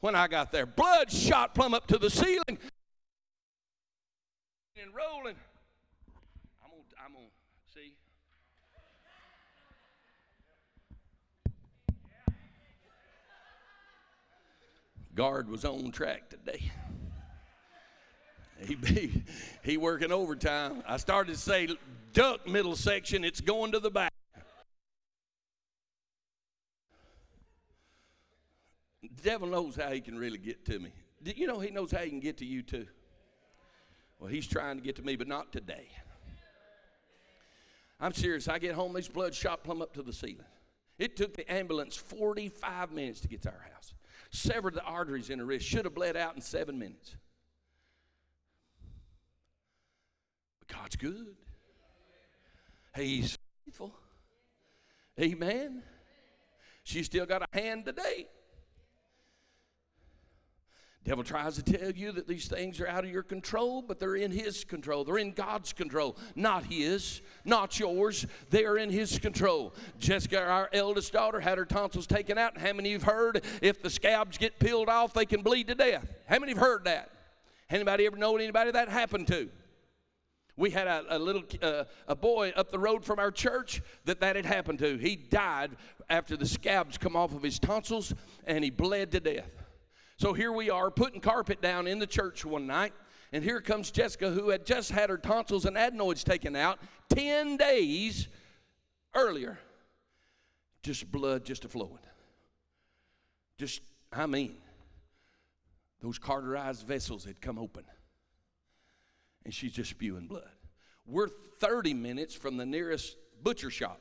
[0.00, 0.66] when I got there.
[0.66, 2.58] Blood shot plumb up to the ceiling
[4.76, 5.36] and rolling.
[15.14, 16.70] Guard was on track today.
[18.66, 19.24] He, be,
[19.62, 20.82] he working overtime.
[20.88, 21.68] I started to say,
[22.12, 24.12] duck middle section, it's going to the back.
[29.02, 30.90] The devil knows how he can really get to me.
[31.22, 32.86] You know, he knows how he can get to you too.
[34.18, 35.88] Well, he's trying to get to me, but not today.
[38.00, 38.48] I'm serious.
[38.48, 40.44] I get home, these blood shot plumb up to the ceiling.
[40.98, 43.93] It took the ambulance 45 minutes to get to our house.
[44.34, 45.64] Severed the arteries in her wrist.
[45.64, 47.14] Should have bled out in seven minutes.
[50.58, 51.36] But God's good.
[52.96, 53.94] He's faithful.
[55.20, 55.84] Amen.
[56.82, 58.26] She's still got a hand today.
[61.04, 64.16] Devil tries to tell you that these things are out of your control, but they're
[64.16, 65.04] in his control.
[65.04, 68.26] They're in God's control, not his, not yours.
[68.48, 69.74] They are in his control.
[69.98, 72.56] Jessica, our eldest daughter, had her tonsils taken out.
[72.56, 75.66] How many of you have heard if the scabs get peeled off, they can bleed
[75.66, 76.10] to death?
[76.26, 77.10] How many have heard that?
[77.68, 79.50] Anybody ever know anybody that happened to?
[80.56, 84.20] We had a, a little uh, a boy up the road from our church that
[84.20, 84.96] that had happened to.
[84.96, 85.72] He died
[86.08, 88.14] after the scabs come off of his tonsils,
[88.46, 89.63] and he bled to death.
[90.16, 92.92] So here we are putting carpet down in the church one night,
[93.32, 97.56] and here comes Jessica, who had just had her tonsils and adenoids taken out 10
[97.56, 98.28] days
[99.14, 99.58] earlier.
[100.82, 101.98] Just blood just a flowing.
[103.58, 103.80] Just,
[104.12, 104.56] I mean,
[106.00, 107.84] those cauterized vessels had come open.
[109.44, 110.50] And she's just spewing blood.
[111.06, 114.00] We're 30 minutes from the nearest butcher shop.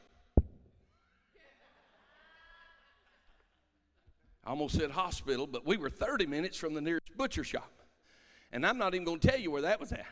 [4.46, 7.72] I almost said hospital, but we were 30 minutes from the nearest butcher shop.
[8.52, 10.06] And I'm not even going to tell you where that was at.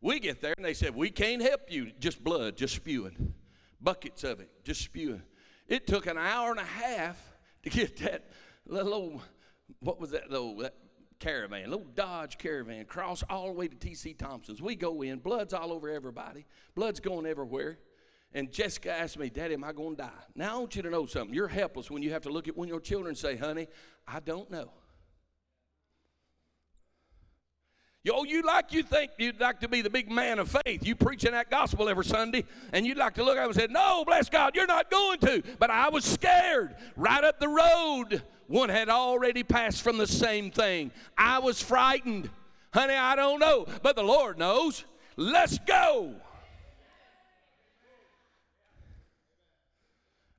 [0.00, 1.92] We get there and they said, We can't help you.
[1.98, 3.34] Just blood, just spewing.
[3.80, 5.22] Buckets of it, just spewing.
[5.68, 7.20] It took an hour and a half
[7.62, 8.30] to get that
[8.66, 9.22] little,
[9.80, 10.74] what was that, little that
[11.18, 14.14] caravan, little Dodge caravan, cross all the way to T.C.
[14.14, 14.62] Thompson's.
[14.62, 17.78] We go in, blood's all over everybody, blood's going everywhere.
[18.32, 20.10] And Jessica asked me, Daddy, am I going to die?
[20.34, 21.34] Now, I want you to know something.
[21.34, 23.68] You're helpless when you have to look at one of your children and say, Honey,
[24.06, 24.70] I don't know.
[28.04, 30.86] Yo, you like you think you'd like to be the big man of faith.
[30.86, 33.66] You preaching that gospel every Sunday, and you'd like to look at him and say,
[33.68, 35.42] No, bless God, you're not going to.
[35.58, 36.76] But I was scared.
[36.96, 40.90] Right up the road, one had already passed from the same thing.
[41.16, 42.30] I was frightened.
[42.72, 44.84] Honey, I don't know, but the Lord knows.
[45.16, 46.14] Let's go.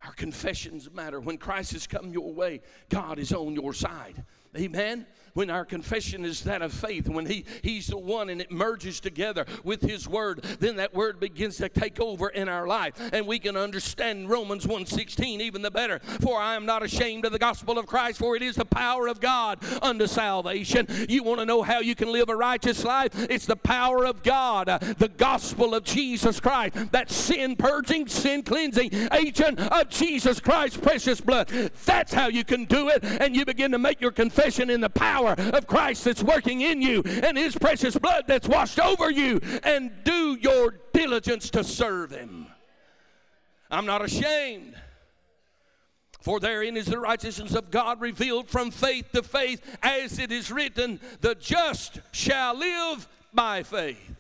[0.10, 1.20] Our confessions matter.
[1.20, 4.24] When Christ has come your way, God is on your side.
[4.58, 8.52] Amen when our confession is that of faith, when he, He's the one and it
[8.52, 12.94] merges together with His Word, then that Word begins to take over in our life.
[13.14, 16.00] And we can understand Romans 1.16 even the better.
[16.22, 19.08] For I am not ashamed of the gospel of Christ, for it is the power
[19.08, 20.88] of God unto salvation.
[21.08, 23.12] You want to know how you can live a righteous life?
[23.30, 24.68] It's the power of God,
[24.98, 31.20] the gospel of Jesus Christ, that sin purging, sin cleansing agent of Jesus Christ's precious
[31.20, 31.50] blood.
[31.86, 33.04] That's how you can do it.
[33.04, 36.82] And you begin to make your confession in the power of Christ that's working in
[36.82, 42.12] you and His precious blood that's washed over you, and do your diligence to serve
[42.12, 42.48] Him.
[43.70, 44.76] I'm not ashamed.
[46.22, 50.52] For therein is the righteousness of God revealed from faith to faith, as it is
[50.52, 54.16] written, the just shall live by faith.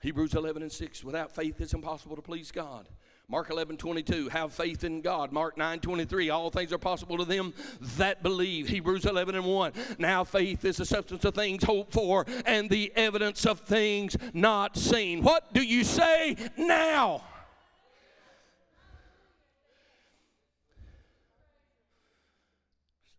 [0.00, 2.88] Hebrews 11 and 6, without faith it's impossible to please God.
[3.28, 5.32] Mark 11, 22, have faith in God.
[5.32, 7.54] Mark 9, 23, all things are possible to them
[7.96, 8.68] that believe.
[8.68, 12.92] Hebrews 11 and 1, now faith is the substance of things hoped for and the
[12.94, 15.22] evidence of things not seen.
[15.22, 17.24] What do you say now?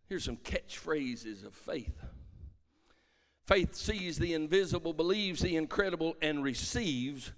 [0.08, 2.04] Here's some catchphrases of faith.
[3.46, 7.32] Faith sees the invisible, believes the incredible, and receives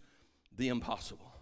[0.56, 1.35] the impossible.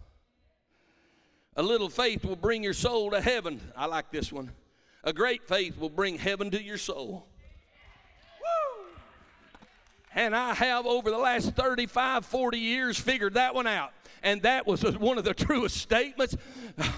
[1.55, 3.61] A little faith will bring your soul to heaven.
[3.77, 4.51] I like this one.
[5.03, 7.25] A great faith will bring heaven to your soul.
[8.41, 8.85] Woo!
[10.13, 14.65] And I have over the last 35, 40 years figured that one out and that
[14.65, 16.35] was one of the truest statements.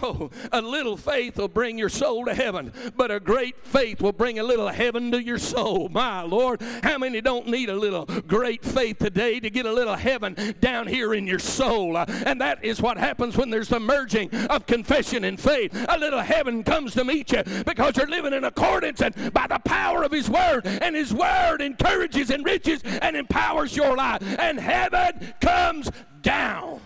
[0.02, 4.14] Oh, a little faith will bring your soul to heaven, but a great faith will
[4.14, 5.90] bring a little heaven to your soul.
[5.90, 9.96] My Lord, how many don't need a little great faith today to get a little
[9.96, 11.98] heaven down here in your soul?
[11.98, 15.74] Uh, and that is what happens when there's the merging of confession and faith.
[15.90, 19.60] A little heaven comes to meet you because you're living in accordance and by the
[19.60, 24.22] power of His Word, and His Word encourages, enriches, and empowers your life.
[24.40, 25.92] And heaven comes
[26.28, 26.82] down.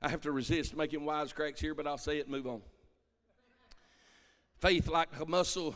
[0.00, 2.62] I have to resist making wisecracks here, but I'll say it move on.
[4.58, 5.74] Faith, like a muscle,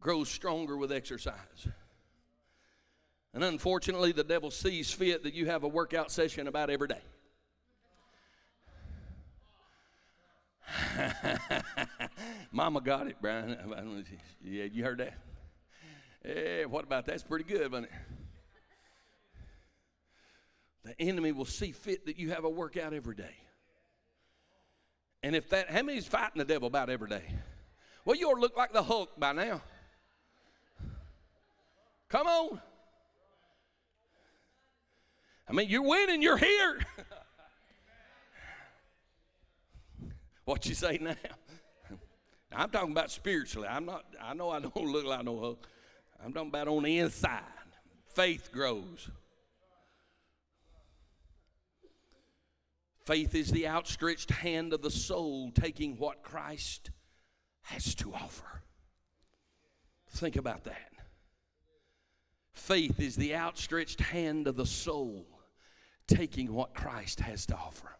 [0.00, 1.68] grows stronger with exercise.
[3.32, 7.02] And unfortunately, the devil sees fit that you have a workout session about every day.
[12.52, 13.56] Mama got it, Brian.
[14.42, 15.14] Yeah, you heard that?
[16.24, 17.12] Yeah, what about that?
[17.12, 17.92] That's pretty good, wasn't it?
[20.84, 23.34] The enemy will see fit that you have a workout every day.
[25.22, 27.24] And if that, how many's fighting the devil about every day?
[28.04, 29.60] Well, you ought to look like the Hulk by now.
[32.08, 32.60] Come on.
[35.48, 36.78] I mean, you're winning, you're here.
[40.48, 41.14] what you say now?
[42.50, 43.68] I'm talking about spiritually.
[43.68, 45.58] I'm not, I know I don't look like no.
[46.24, 47.42] I'm talking about on the inside.
[48.14, 49.10] Faith grows.
[53.04, 56.92] Faith is the outstretched hand of the soul taking what Christ
[57.64, 58.62] has to offer.
[60.12, 60.92] Think about that.
[62.54, 65.26] Faith is the outstretched hand of the soul
[66.06, 67.98] taking what Christ has to offer.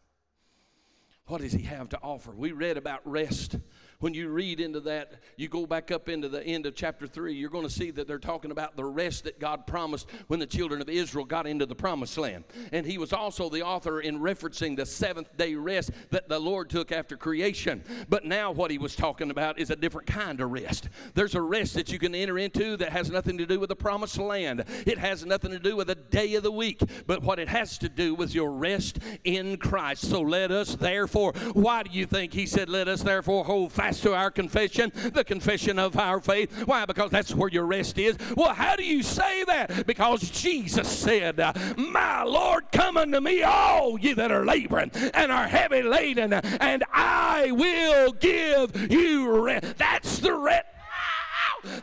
[1.28, 2.32] What does he have to offer?
[2.32, 3.56] We read about rest
[4.00, 7.34] when you read into that, you go back up into the end of chapter 3,
[7.34, 10.46] you're going to see that they're talking about the rest that God promised when the
[10.46, 12.44] children of Israel got into the promised land.
[12.70, 16.70] And he was also the author in referencing the seventh day rest that the Lord
[16.70, 17.82] took after creation.
[18.08, 20.88] But now, what he was talking about is a different kind of rest.
[21.14, 23.76] There's a rest that you can enter into that has nothing to do with the
[23.76, 27.40] promised land, it has nothing to do with a day of the week, but what
[27.40, 30.08] it has to do with your rest in Christ.
[30.08, 33.87] So let us therefore, why do you think he said, Let us therefore hold fast?
[33.96, 36.66] To our confession, the confession of our faith.
[36.66, 36.84] Why?
[36.84, 38.16] Because that's where your rest is.
[38.36, 39.86] Well, how do you say that?
[39.86, 45.32] Because Jesus said, uh, My Lord, come unto me, all ye that are laboring and
[45.32, 49.78] are heavy laden, and I will give you rest.
[49.78, 50.66] That's the rest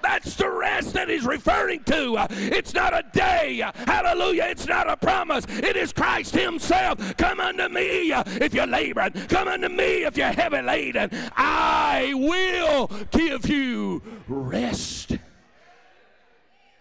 [0.02, 2.18] that's the rest that he's referring to.
[2.18, 3.64] Uh, it's not a day.
[3.86, 4.46] Hallelujah.
[4.50, 5.46] It's not a promise.
[5.50, 7.18] It is Christ himself.
[7.18, 9.14] Come unto me uh, if you're laboring.
[9.28, 11.10] Come unto me if you're heavy laden.
[11.36, 15.18] I will give you rest.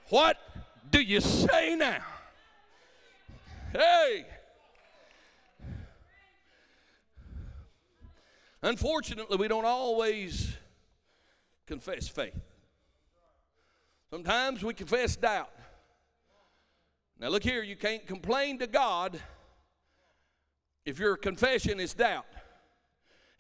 [0.09, 0.37] What
[0.91, 1.99] do you say now?
[3.73, 4.27] Hey.
[8.63, 10.57] Unfortunately, we don't always
[11.67, 12.54] confess faith.
[14.15, 15.51] Sometimes we confess doubt.
[17.19, 19.21] Now, look here, you can't complain to God
[20.87, 22.25] if your confession is doubt.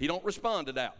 [0.00, 0.96] He don't respond to doubt.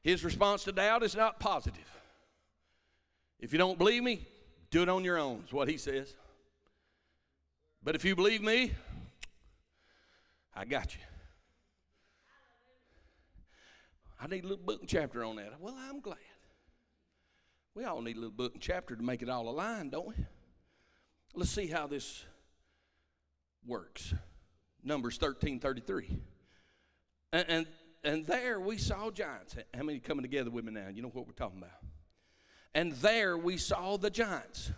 [0.00, 1.90] His response to doubt is not positive.
[3.38, 4.26] If you don't believe me,
[4.70, 6.16] do it on your own, is what he says.
[7.84, 8.72] But if you believe me,
[10.56, 11.02] I got you.
[14.22, 15.54] I need a little book and chapter on that.
[15.58, 16.16] Well, I'm glad.
[17.74, 20.14] We all need a little book and chapter to make it all align, don't we?
[21.34, 22.24] Let's see how this
[23.66, 24.14] works.
[24.84, 26.20] Numbers 13 33.
[27.32, 27.66] And, and,
[28.04, 29.56] and there we saw giants.
[29.74, 30.88] How many coming together with me now?
[30.88, 31.70] You know what we're talking about.
[32.74, 34.70] And there we saw the giants.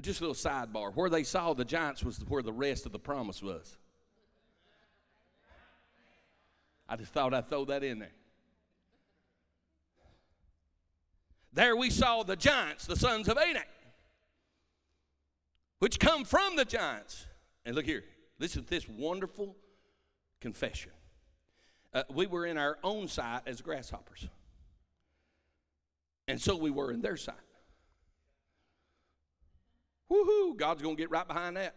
[0.00, 0.94] Just a little sidebar.
[0.94, 3.76] Where they saw the giants was where the rest of the promise was.
[6.92, 8.12] I just thought I'd throw that in there.
[11.54, 13.68] There we saw the giants, the sons of Anak,
[15.78, 17.26] which come from the giants.
[17.64, 18.04] And look here,
[18.38, 19.56] listen to this wonderful
[20.38, 20.92] confession.
[21.94, 24.28] Uh, we were in our own sight as grasshoppers,
[26.28, 27.36] and so we were in their sight.
[30.10, 30.58] Woohoo!
[30.58, 31.74] God's going to get right behind that.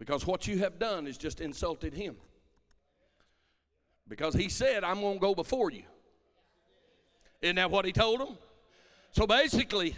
[0.00, 2.16] Because what you have done is just insulted him.
[4.08, 5.82] Because he said, I'm going to go before you.
[7.42, 8.38] Isn't that what he told them?
[9.12, 9.94] So basically,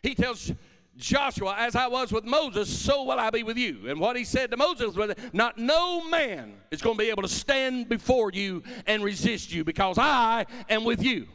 [0.03, 0.51] he tells
[0.97, 3.87] Joshua, as I was with Moses, so will I be with you.
[3.87, 7.23] And what he said to Moses was, Not no man is going to be able
[7.23, 11.27] to stand before you and resist you because I am with you.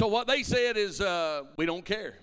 [0.00, 2.14] So what they said is, uh, we don't care.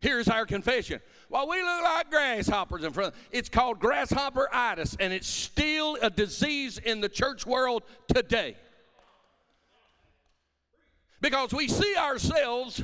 [0.00, 1.02] Here's our confession.
[1.28, 3.14] Well, we look like grasshoppers in front.
[3.30, 7.82] It's called grasshopperitis, and it's still a disease in the church world
[8.14, 8.56] today.
[11.20, 12.82] Because we see ourselves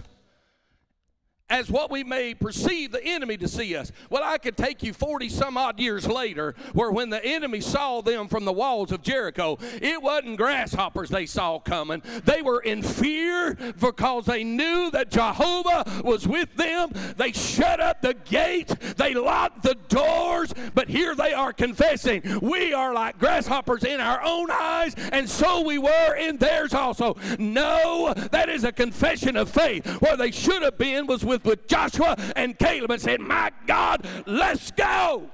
[1.50, 3.90] as what we may perceive the enemy to see us.
[4.10, 8.02] Well, I could take you 40 some odd years later, where when the enemy saw
[8.02, 12.02] them from the walls of Jericho, it wasn't grasshoppers they saw coming.
[12.24, 16.90] They were in fear because they knew that Jehovah was with them.
[17.16, 22.72] They shut up the gate, they locked the doors, but here they are confessing, We
[22.72, 27.16] are like grasshoppers in our own eyes, and so we were in theirs also.
[27.38, 29.86] No, that is a confession of faith.
[30.02, 33.50] Where they should have been was with with, with Joshua and Caleb and said, My
[33.66, 35.30] God, let's go.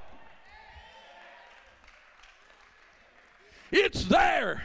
[3.70, 4.62] It's there.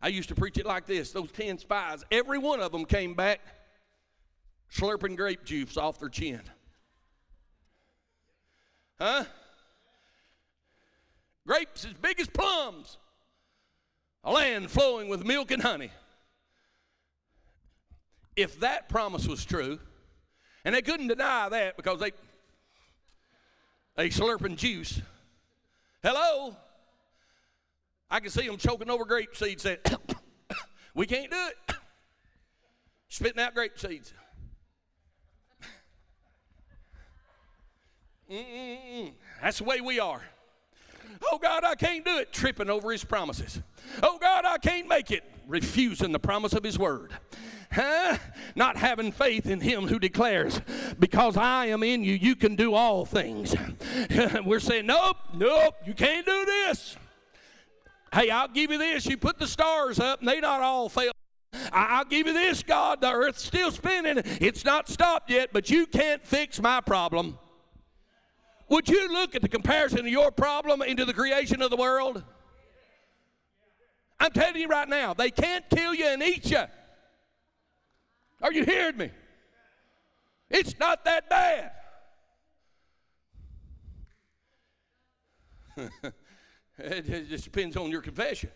[0.00, 3.14] I used to preach it like this those 10 spies, every one of them came
[3.14, 3.40] back
[4.72, 6.42] slurping grape juice off their chin.
[9.00, 9.24] Huh?
[11.46, 12.96] Grapes as big as plums,
[14.24, 15.90] a land flowing with milk and honey
[18.36, 19.78] if that promise was true,
[20.64, 22.12] and they couldn't deny that because they
[23.96, 25.00] they slurping juice.
[26.02, 26.56] Hello?
[28.10, 29.78] I can see them choking over grape seeds saying,
[30.94, 31.76] We can't do it.
[33.08, 34.12] Spitting out grape seeds.
[38.30, 39.12] Mm-mm-mm.
[39.42, 40.22] That's the way we are.
[41.32, 42.32] Oh God, I can't do it.
[42.32, 43.60] Tripping over his promises.
[44.02, 45.24] Oh God, I can't make it.
[45.46, 47.12] Refusing the promise of his word.
[47.74, 48.18] Huh?
[48.54, 50.60] Not having faith in him who declares,
[50.98, 53.54] because I am in you, you can do all things.
[54.44, 56.96] We're saying, nope, nope, you can't do this.
[58.12, 59.06] Hey, I'll give you this.
[59.06, 61.10] You put the stars up, and they not all fail.
[61.72, 63.00] I'll give you this, God.
[63.00, 64.22] The earth's still spinning.
[64.40, 67.38] It's not stopped yet, but you can't fix my problem.
[68.68, 72.22] Would you look at the comparison of your problem into the creation of the world?
[74.20, 76.62] I'm telling you right now, they can't kill you and eat you.
[78.44, 79.10] Are you hearing me?
[80.50, 81.70] It's not that bad.
[86.78, 88.50] it just depends on your confession.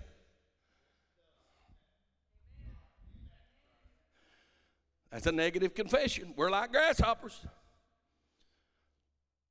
[5.11, 6.35] That's a negative confession.
[6.37, 7.41] We're like grasshoppers.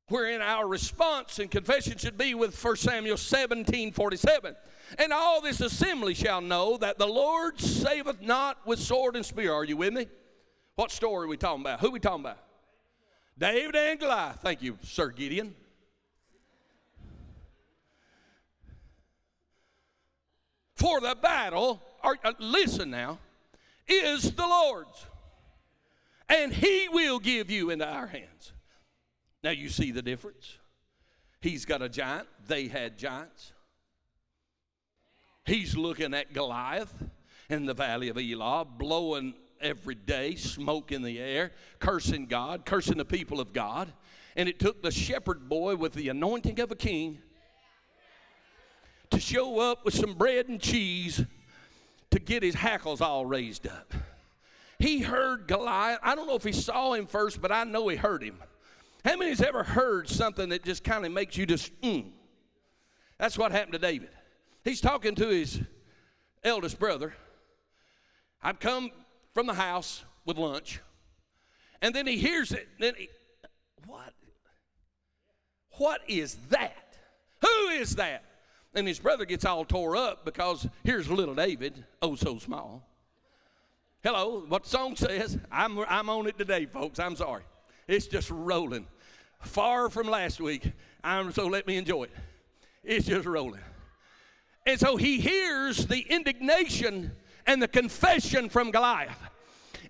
[0.09, 4.55] Wherein our response and confession should be with 1 Samuel 17 47.
[4.99, 9.51] And all this assembly shall know that the Lord saveth not with sword and spear.
[9.51, 10.05] Are you with me?
[10.77, 11.79] What story are we talking about?
[11.79, 12.37] Who are we talking about?
[13.35, 14.37] David and Goliath.
[14.43, 15.55] Thank you, Sir Gideon.
[20.75, 23.17] For the battle, or, uh, listen now,
[23.87, 25.07] is the Lord's.
[26.29, 28.51] And He will give you into our hands.
[29.43, 30.57] Now you see the difference.
[31.41, 33.51] He's got a giant, they had giants.
[35.43, 36.93] He's looking at Goliath
[37.49, 42.97] in the valley of Elah, blowing every day, smoke in the air, cursing God, cursing
[42.97, 43.91] the people of God.
[44.35, 47.19] And it took the shepherd boy with the anointing of a king
[49.09, 51.23] to show up with some bread and cheese
[52.11, 53.93] to get his hackles all raised up.
[54.79, 55.99] He heard Goliath.
[56.03, 58.37] I don't know if he saw him first, but I know he heard him.
[59.03, 62.05] How many has ever heard something that just kind of makes you just, mm?
[63.17, 64.09] That's what happened to David.
[64.63, 65.61] He's talking to his
[66.43, 67.13] eldest brother.
[68.41, 68.91] I've come
[69.37, 70.81] from the house with lunch.
[71.83, 72.67] And then he hears it.
[72.79, 73.07] Then he,
[73.85, 74.11] what?
[75.73, 76.97] What is that?
[77.41, 78.23] Who is that?
[78.73, 82.89] And his brother gets all tore up because here's little David, oh so small.
[84.01, 86.97] Hello, what the song says, I'm, I'm on it today, folks.
[86.97, 87.43] I'm sorry.
[87.87, 88.87] It's just rolling.
[89.41, 90.71] Far from last week.
[91.03, 92.11] I'm, so let me enjoy it.
[92.83, 93.61] It's just rolling.
[94.65, 97.11] And so he hears the indignation
[97.47, 99.17] and the confession from Goliath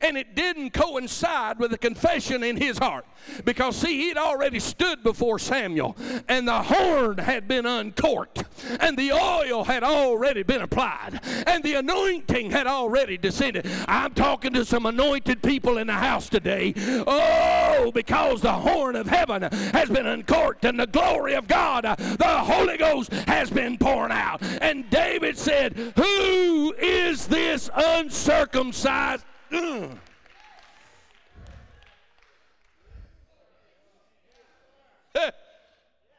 [0.01, 3.05] and it didn't coincide with the confession in his heart.
[3.45, 8.43] Because, see, he'd already stood before Samuel, and the horn had been uncorked,
[8.79, 13.67] and the oil had already been applied, and the anointing had already descended.
[13.87, 16.73] I'm talking to some anointed people in the house today.
[17.05, 22.27] Oh, because the horn of heaven has been uncorked, and the glory of God, the
[22.27, 24.41] Holy Ghost, has been poured out.
[24.61, 29.25] And David said, Who is this uncircumcised?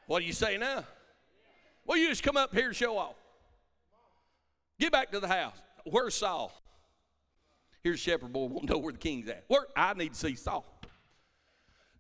[0.07, 0.85] what do you say now?
[1.85, 3.17] Well, you just come up here and show off.
[4.79, 5.57] Get back to the house.
[5.85, 6.53] Where's Saul?
[7.83, 9.45] Here's shepherd boy won't know where the king's at.
[9.49, 10.65] Where I need to see Saul.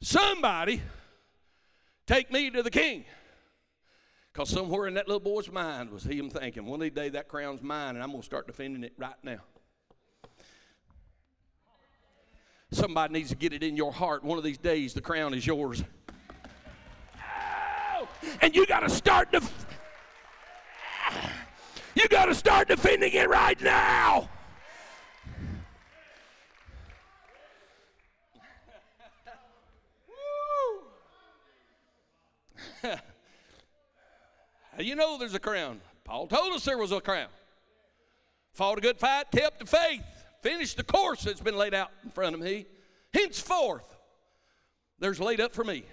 [0.00, 0.80] Somebody
[2.06, 3.04] take me to the king.
[4.32, 7.96] Because somewhere in that little boy's mind was him thinking, one these that crown's mine,
[7.96, 9.40] and I'm going to start defending it right now.
[12.70, 14.22] Somebody needs to get it in your heart.
[14.22, 15.82] One of these days, the crown is yours.
[18.42, 19.40] And you got to start to.
[21.94, 24.28] You got to start defending it right now.
[34.78, 35.80] you know there's a crown.
[36.04, 37.28] Paul told us there was a crown.
[38.52, 40.02] Fought a good fight, kept the faith,
[40.42, 42.66] finished the course that's been laid out in front of me.
[43.12, 43.96] Henceforth,
[44.98, 45.84] there's laid up for me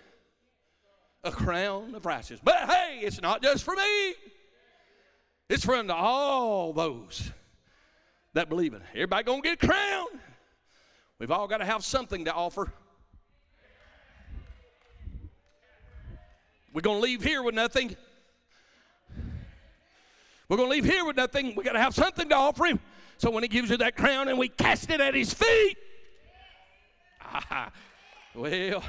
[1.23, 2.41] a crown of righteousness.
[2.43, 4.13] But hey, it's not just for me.
[5.49, 7.31] It's for unto all those
[8.33, 8.81] that believe it.
[8.93, 10.07] Everybody gonna get a crown.
[11.19, 12.71] We've all got to have something to offer.
[16.73, 17.95] We're gonna leave here with nothing.
[20.47, 21.55] We're to leave here with nothing.
[21.55, 22.79] we got to have something to offer him.
[23.17, 25.77] So when he gives you that crown and we cast it at his feet,
[27.21, 27.71] ah,
[28.33, 28.83] well,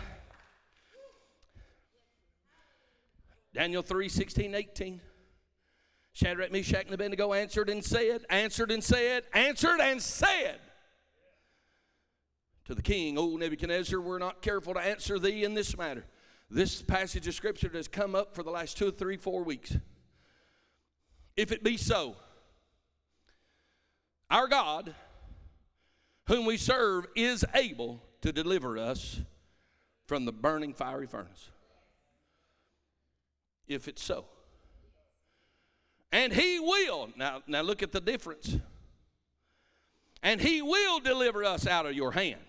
[3.55, 5.01] Daniel 3 16, 18.
[6.13, 10.61] Shadrach, Meshach, and Abednego answered and said, answered and said, answered and said
[12.65, 16.07] to the king, O Nebuchadnezzar, we're not careful to answer thee in this matter.
[16.51, 19.77] This passage of scripture has come up for the last two, three, four weeks.
[21.37, 22.17] If it be so,
[24.31, 24.95] our God,
[26.27, 29.21] whom we serve, is able to deliver us
[30.07, 31.51] from the burning fiery furnace.
[33.67, 34.25] If it's so.
[36.13, 37.11] And he will.
[37.17, 38.57] Now, now look at the difference.
[40.23, 42.41] And he will deliver us out of your hand,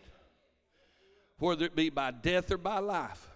[1.37, 3.27] whether it be by death or by life.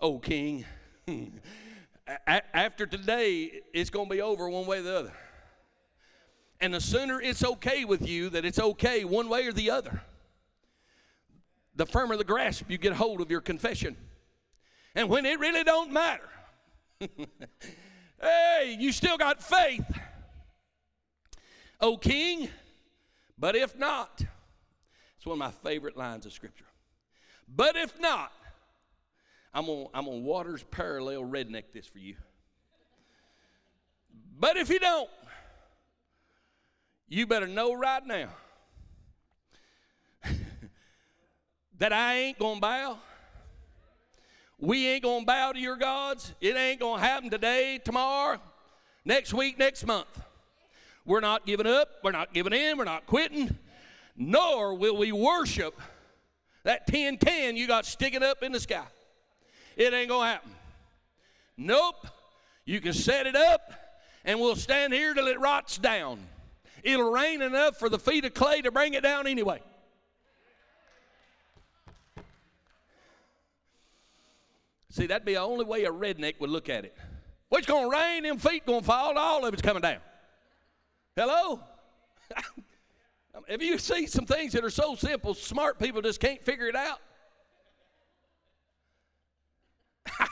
[0.00, 0.64] Oh, King.
[2.26, 5.12] after today, it's going to be over one way or the other.
[6.60, 10.02] And the sooner it's okay with you that it's okay one way or the other,
[11.76, 13.96] the firmer the grasp you get hold of your confession.
[14.94, 16.28] And when it really don't matter,
[18.20, 19.84] hey, you still got faith.
[21.80, 22.48] O king,
[23.38, 24.20] but if not,
[25.16, 26.64] it's one of my favorite lines of scripture.
[27.46, 28.32] But if not,
[29.54, 32.16] I'm on, I'm on Waters Parallel redneck this for you.
[34.38, 35.08] But if you don't,
[37.08, 38.28] you better know right now
[41.78, 42.98] that I ain't going to bow.
[44.58, 46.34] We ain't going to bow to your gods.
[46.40, 48.38] It ain't going to happen today, tomorrow,
[49.04, 50.08] next week, next month.
[51.04, 51.88] We're not giving up.
[52.02, 52.76] We're not giving in.
[52.76, 53.56] We're not quitting.
[54.16, 55.80] Nor will we worship
[56.64, 58.84] that tin can you got sticking up in the sky.
[59.76, 60.50] It ain't going to happen.
[61.56, 62.06] Nope.
[62.66, 63.72] You can set it up,
[64.24, 66.18] and we'll stand here till it rots down.
[66.82, 69.60] It'll rain enough for the feet of clay to bring it down anyway.
[74.90, 76.96] See, that'd be the only way a redneck would look at it.
[77.50, 79.98] Well, it's going to rain, them feet going to fall, all of it's coming down.
[81.14, 81.60] Hello?
[83.48, 86.76] Have you seen some things that are so simple, smart people just can't figure it
[86.76, 86.98] out?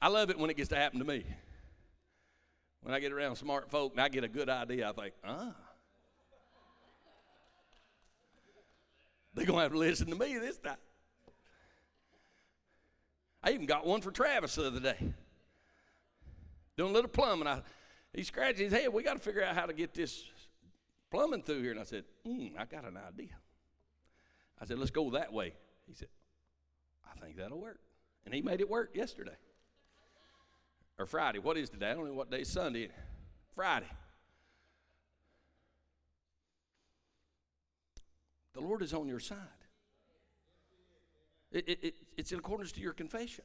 [0.00, 1.24] I love it when it gets to happen to me.
[2.88, 5.54] When I get around smart folk and I get a good idea, I think, ah.
[9.34, 10.78] They're going to have to listen to me this time.
[13.42, 14.96] I even got one for Travis the other day.
[16.78, 17.46] Doing a little plumbing.
[17.46, 17.60] I,
[18.14, 18.90] he scratched his head.
[18.90, 20.24] We got to figure out how to get this
[21.10, 21.72] plumbing through here.
[21.72, 23.36] And I said, mm, I got an idea.
[24.58, 25.52] I said, let's go that way.
[25.86, 26.08] He said,
[27.06, 27.80] I think that'll work.
[28.24, 29.36] And he made it work yesterday
[30.98, 31.38] or Friday.
[31.38, 31.90] What is today?
[31.90, 32.88] I don't know what day is Sunday.
[33.54, 33.86] Friday.
[38.54, 39.38] The Lord is on your side.
[41.52, 43.44] It, it, it, it's in accordance to your confession.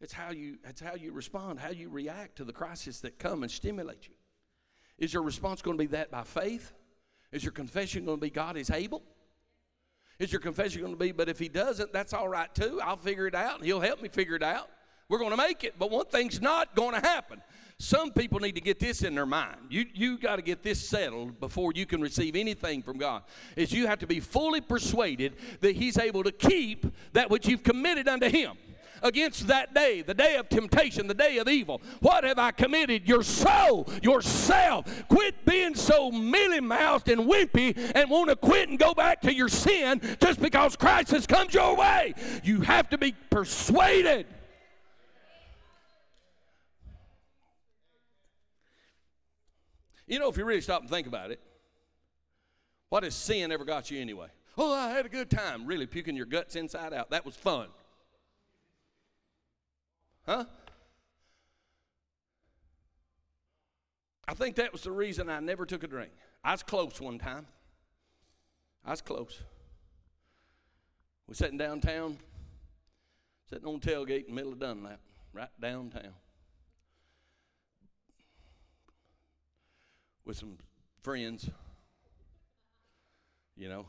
[0.00, 3.42] It's how you it's how you respond, how you react to the crisis that come
[3.42, 4.14] and stimulate you.
[4.98, 6.72] Is your response going to be that by faith?
[7.32, 9.02] Is your confession going to be God is able?
[10.18, 12.80] Is your confession going to be, but if he doesn't, that's all right too.
[12.82, 14.68] I'll figure it out and he'll help me figure it out.
[15.08, 15.74] We're going to make it.
[15.78, 17.40] But one thing's not going to happen.
[17.78, 19.58] Some people need to get this in their mind.
[19.68, 23.22] You, you got to get this settled before you can receive anything from God.
[23.54, 27.62] Is you have to be fully persuaded that He's able to keep that which you've
[27.62, 28.56] committed unto Him
[29.02, 31.82] against that day, the day of temptation, the day of evil.
[32.00, 33.06] What have I committed?
[33.06, 35.06] Your soul, yourself.
[35.08, 39.34] Quit being so mealy mouthed and wimpy and want to quit and go back to
[39.34, 42.14] your sin just because Christ has come your way.
[42.42, 44.26] You have to be persuaded.
[50.06, 51.40] You know, if you really stop and think about it,
[52.88, 54.28] what has sin ever got you anyway?
[54.56, 55.66] Oh, I had a good time.
[55.66, 57.10] Really puking your guts inside out.
[57.10, 57.68] That was fun.
[60.24, 60.44] Huh?
[64.28, 66.12] I think that was the reason I never took a drink.
[66.42, 67.46] I was close one time.
[68.84, 69.40] I was close.
[71.26, 72.18] We're sitting downtown,
[73.50, 75.00] sitting on tailgate in the middle of Dunlap,
[75.32, 76.14] right downtown.
[80.26, 80.58] With some
[81.02, 81.48] friends,
[83.56, 83.86] you know.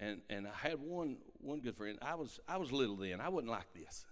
[0.00, 1.98] And and I had one one good friend.
[2.02, 3.20] I was I was little then.
[3.20, 4.06] I wasn't like this.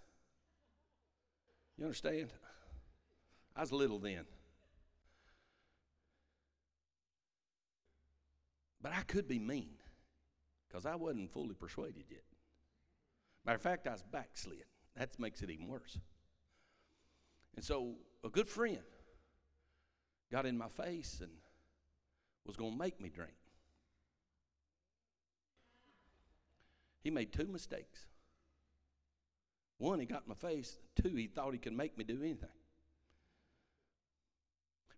[1.77, 2.29] You understand?
[3.57, 4.27] I was little then.
[8.81, 9.79] But I could be mean
[10.69, 12.25] because I wasn't fully persuaded yet.
[13.47, 14.65] Matter of fact, I was backslid.
[14.97, 15.99] That makes it even worse.
[17.57, 18.79] And so a good friend
[20.31, 21.31] got in my face and
[22.47, 23.33] was going to make me drink.
[27.03, 28.07] He made two mistakes.
[29.79, 30.79] One, he got in my face.
[31.03, 32.49] Two, he thought he could make me do anything.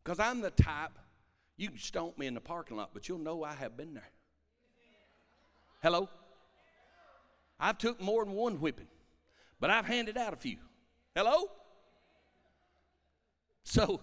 [0.03, 0.99] Because I'm the type,
[1.57, 4.11] you can stomp me in the parking lot, but you'll know I have been there.
[5.83, 6.09] Hello?
[7.59, 8.87] I've took more than one whipping,
[9.59, 10.59] but I've handed out a few.
[11.15, 11.51] Hello?
[13.65, 14.01] So,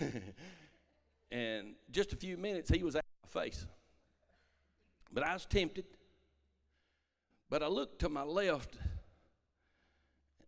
[1.30, 3.66] and just a few minutes, he was out of my face.
[5.12, 5.84] But I was tempted.
[7.50, 8.76] But I looked to my left,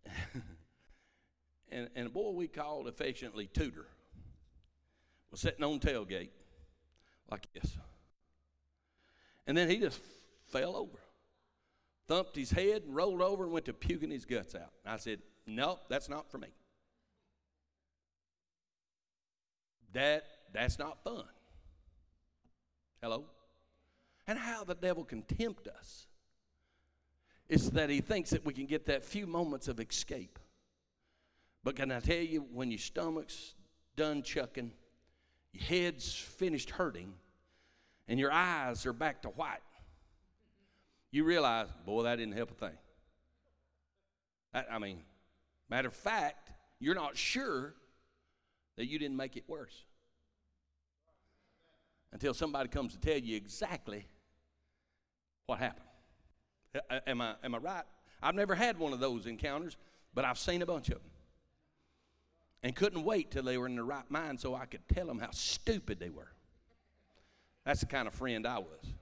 [1.71, 3.87] and, and a boy we called affectionately Tudor
[5.31, 6.31] was sitting on tailgate
[7.31, 7.77] like this.
[9.47, 10.01] And then he just
[10.49, 10.99] fell over,
[12.09, 14.73] thumped his head, and rolled over and went to puking his guts out.
[14.85, 16.49] And I said, Nope, that's not for me.
[19.97, 21.25] That that's not fun.
[23.01, 23.25] Hello?
[24.27, 26.07] And how the devil can tempt us
[27.49, 30.39] is that he thinks that we can get that few moments of escape.
[31.65, 33.55] But can I tell you, when your stomach's
[33.97, 34.71] done chucking,
[35.55, 37.15] your head's finished hurting,
[38.07, 39.61] and your eyes are back to white,
[41.11, 42.79] you realize, boy, that didn't help a thing.
[44.53, 44.99] I, I mean,
[45.71, 47.73] matter of fact, you're not sure
[48.77, 49.86] that you didn't make it worse
[52.13, 54.07] until somebody comes to tell you exactly
[55.47, 55.87] what happened.
[57.07, 57.85] Am I, am I right?
[58.23, 59.77] I've never had one of those encounters,
[60.15, 61.11] but I've seen a bunch of them.
[62.63, 65.19] And couldn't wait till they were in the right mind so I could tell them
[65.19, 66.33] how stupid they were.
[67.65, 68.95] That's the kind of friend I was.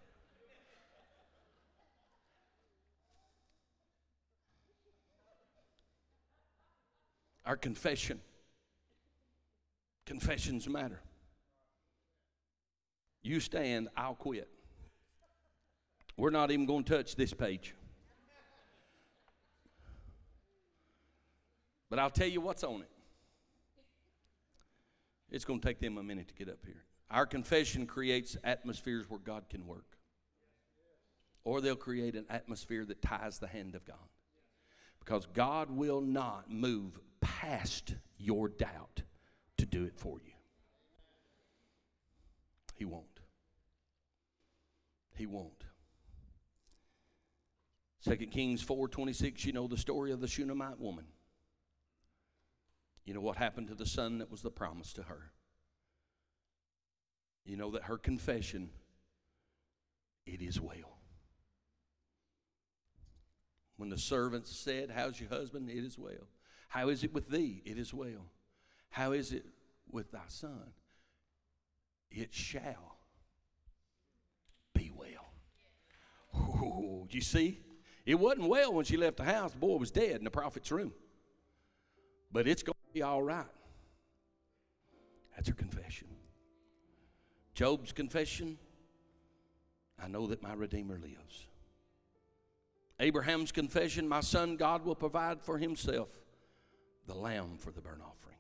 [7.47, 8.21] Our confession.
[10.07, 11.01] Confessions matter.
[13.25, 14.49] You stand, I'll quit.
[16.17, 17.75] We're not even going to touch this page.
[21.89, 22.91] But I'll tell you what's on it.
[25.31, 26.85] It's going to take them a minute to get up here.
[27.11, 29.97] Our confession creates atmospheres where God can work.
[31.45, 33.97] Or they'll create an atmosphere that ties the hand of God.
[35.01, 39.03] Because God will not move past your doubt
[39.57, 40.33] to do it for you.
[42.77, 43.14] He won't.
[45.15, 45.65] He won't.
[48.05, 51.07] 2 Kings 4:26, you know the story of the Shunammite woman.
[53.05, 55.31] You know what happened to the son that was the promise to her.
[57.45, 58.71] You know that her confession,
[60.27, 60.99] it is well.
[63.77, 65.69] When the servants said, How's your husband?
[65.69, 66.29] It is well.
[66.69, 67.63] How is it with thee?
[67.65, 68.31] It is well.
[68.91, 69.45] How is it
[69.91, 70.73] with thy son?
[72.11, 72.99] It shall
[74.73, 75.33] be well.
[77.11, 77.61] You see?
[78.07, 79.53] It wasn't well when she left the house.
[79.53, 80.93] The boy was dead in the prophet's room.
[82.33, 83.47] But it's going to be all right.
[85.35, 86.09] That's her confession.
[87.55, 88.59] Job's confession
[90.03, 91.47] I know that my Redeemer lives.
[93.01, 96.09] Abraham's confession My son, God will provide for himself
[97.07, 98.37] the lamb for the burnt offering.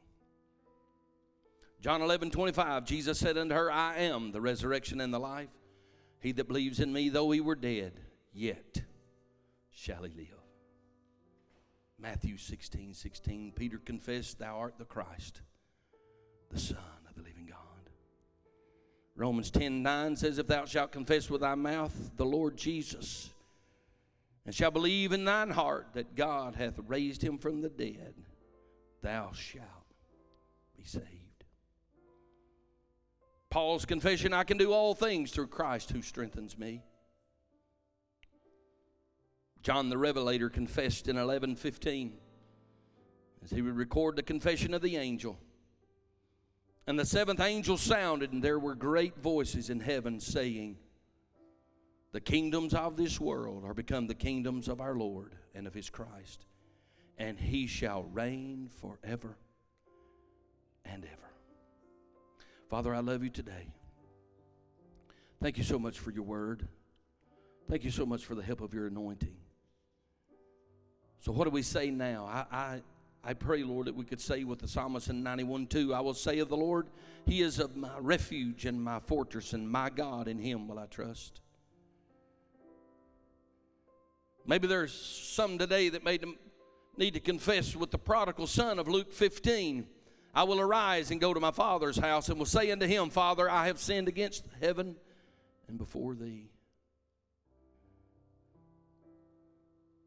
[1.81, 5.51] John 11, 25, Jesus said unto her, I am the resurrection and the life.
[6.21, 8.01] He that believes in me, though he were dead,
[8.35, 8.83] yet
[9.71, 10.29] shall he live.
[11.99, 15.41] Matthew 16, 16, Peter confessed, Thou art the Christ,
[16.51, 16.77] the Son
[17.09, 17.59] of the living God.
[19.17, 23.31] Romans 10, 9 says, If thou shalt confess with thy mouth the Lord Jesus,
[24.45, 28.15] and shalt believe in thine heart that God hath raised him from the dead,
[29.01, 29.65] thou shalt
[30.77, 31.05] be saved.
[33.49, 36.83] Paul's confession I can do all things through Christ who strengthens me.
[39.65, 42.13] John the Revelator confessed in 11:15
[43.43, 45.39] as he would record the confession of the angel.
[46.87, 50.77] And the seventh angel sounded, and there were great voices in heaven saying,
[52.13, 55.89] The kingdoms of this world are become the kingdoms of our Lord and of his
[55.89, 56.45] Christ,
[57.17, 59.39] and he shall reign forever
[60.85, 61.31] and ever.
[62.69, 63.73] Father, I love you today.
[65.41, 66.69] Thank you so much for your word.
[67.67, 69.35] Thank you so much for the help of your anointing.
[71.25, 72.27] So, what do we say now?
[72.27, 72.83] I, I,
[73.25, 76.13] I pray, Lord, that we could say with the psalmist in 91 2, I will
[76.13, 76.87] say of the Lord,
[77.25, 80.85] He is of my refuge and my fortress, and my God, in Him will I
[80.85, 81.41] trust.
[84.47, 86.19] Maybe there's some today that may
[86.99, 89.87] need to confess with the prodigal son of Luke 15.
[90.35, 93.49] I will arise and go to my father's house and will say unto him, Father,
[93.49, 94.97] I have sinned against heaven
[95.69, 96.51] and before thee.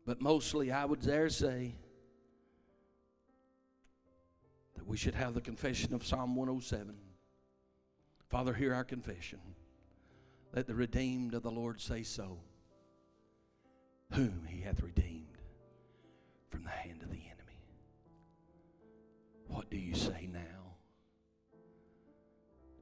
[0.07, 1.75] But mostly, I would dare say
[4.75, 6.95] that we should have the confession of Psalm 107.
[8.29, 9.39] Father, hear our confession.
[10.55, 12.39] Let the redeemed of the Lord say so,
[14.13, 15.39] whom he hath redeemed
[16.49, 17.59] from the hand of the enemy.
[19.47, 20.77] What do you say now?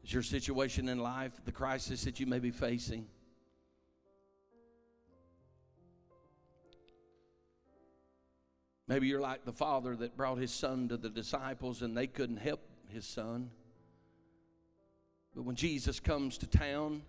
[0.04, 3.08] Is your situation in life the crisis that you may be facing?
[8.88, 12.38] Maybe you're like the father that brought his son to the disciples and they couldn't
[12.38, 13.50] help his son.
[15.36, 17.02] But when Jesus comes to town,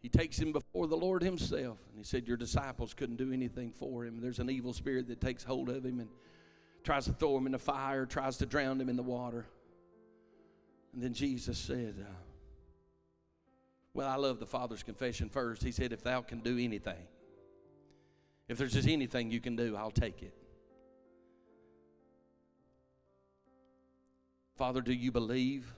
[0.00, 1.78] he takes him before the Lord himself.
[1.88, 4.20] And he said, Your disciples couldn't do anything for him.
[4.20, 6.10] There's an evil spirit that takes hold of him and
[6.84, 9.46] tries to throw him in the fire, tries to drown him in the water.
[10.92, 12.12] And then Jesus said, uh,
[13.94, 15.62] Well, I love the Father's confession first.
[15.62, 17.08] He said, If thou can do anything,
[18.46, 20.34] if there's just anything you can do, I'll take it.
[24.56, 25.72] Father, do you believe?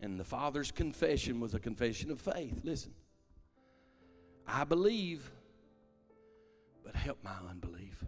[0.00, 2.60] And the father's confession was a confession of faith.
[2.64, 2.92] Listen,
[4.46, 5.30] I believe,
[6.82, 8.02] but help my unbelief.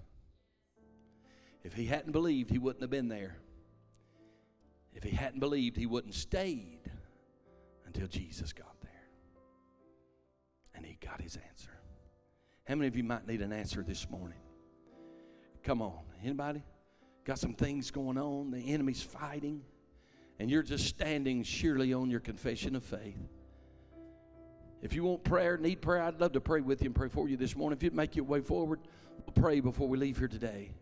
[1.62, 3.36] If he hadn't believed, he wouldn't have been there.
[4.94, 6.90] If he hadn't believed, he wouldn't stayed
[7.86, 8.90] until Jesus got there.
[10.74, 11.70] And he got his answer.
[12.64, 14.38] How many of you might need an answer this morning?
[15.62, 16.00] Come on.
[16.22, 16.62] Anybody?
[17.24, 19.62] Got some things going on, the enemy's fighting,
[20.38, 23.18] and you're just standing surely on your confession of faith.
[24.82, 27.28] If you want prayer, need prayer, I'd love to pray with you and pray for
[27.28, 27.76] you this morning.
[27.76, 28.80] If you'd make your way forward,
[29.24, 30.72] we'll pray before we leave here today.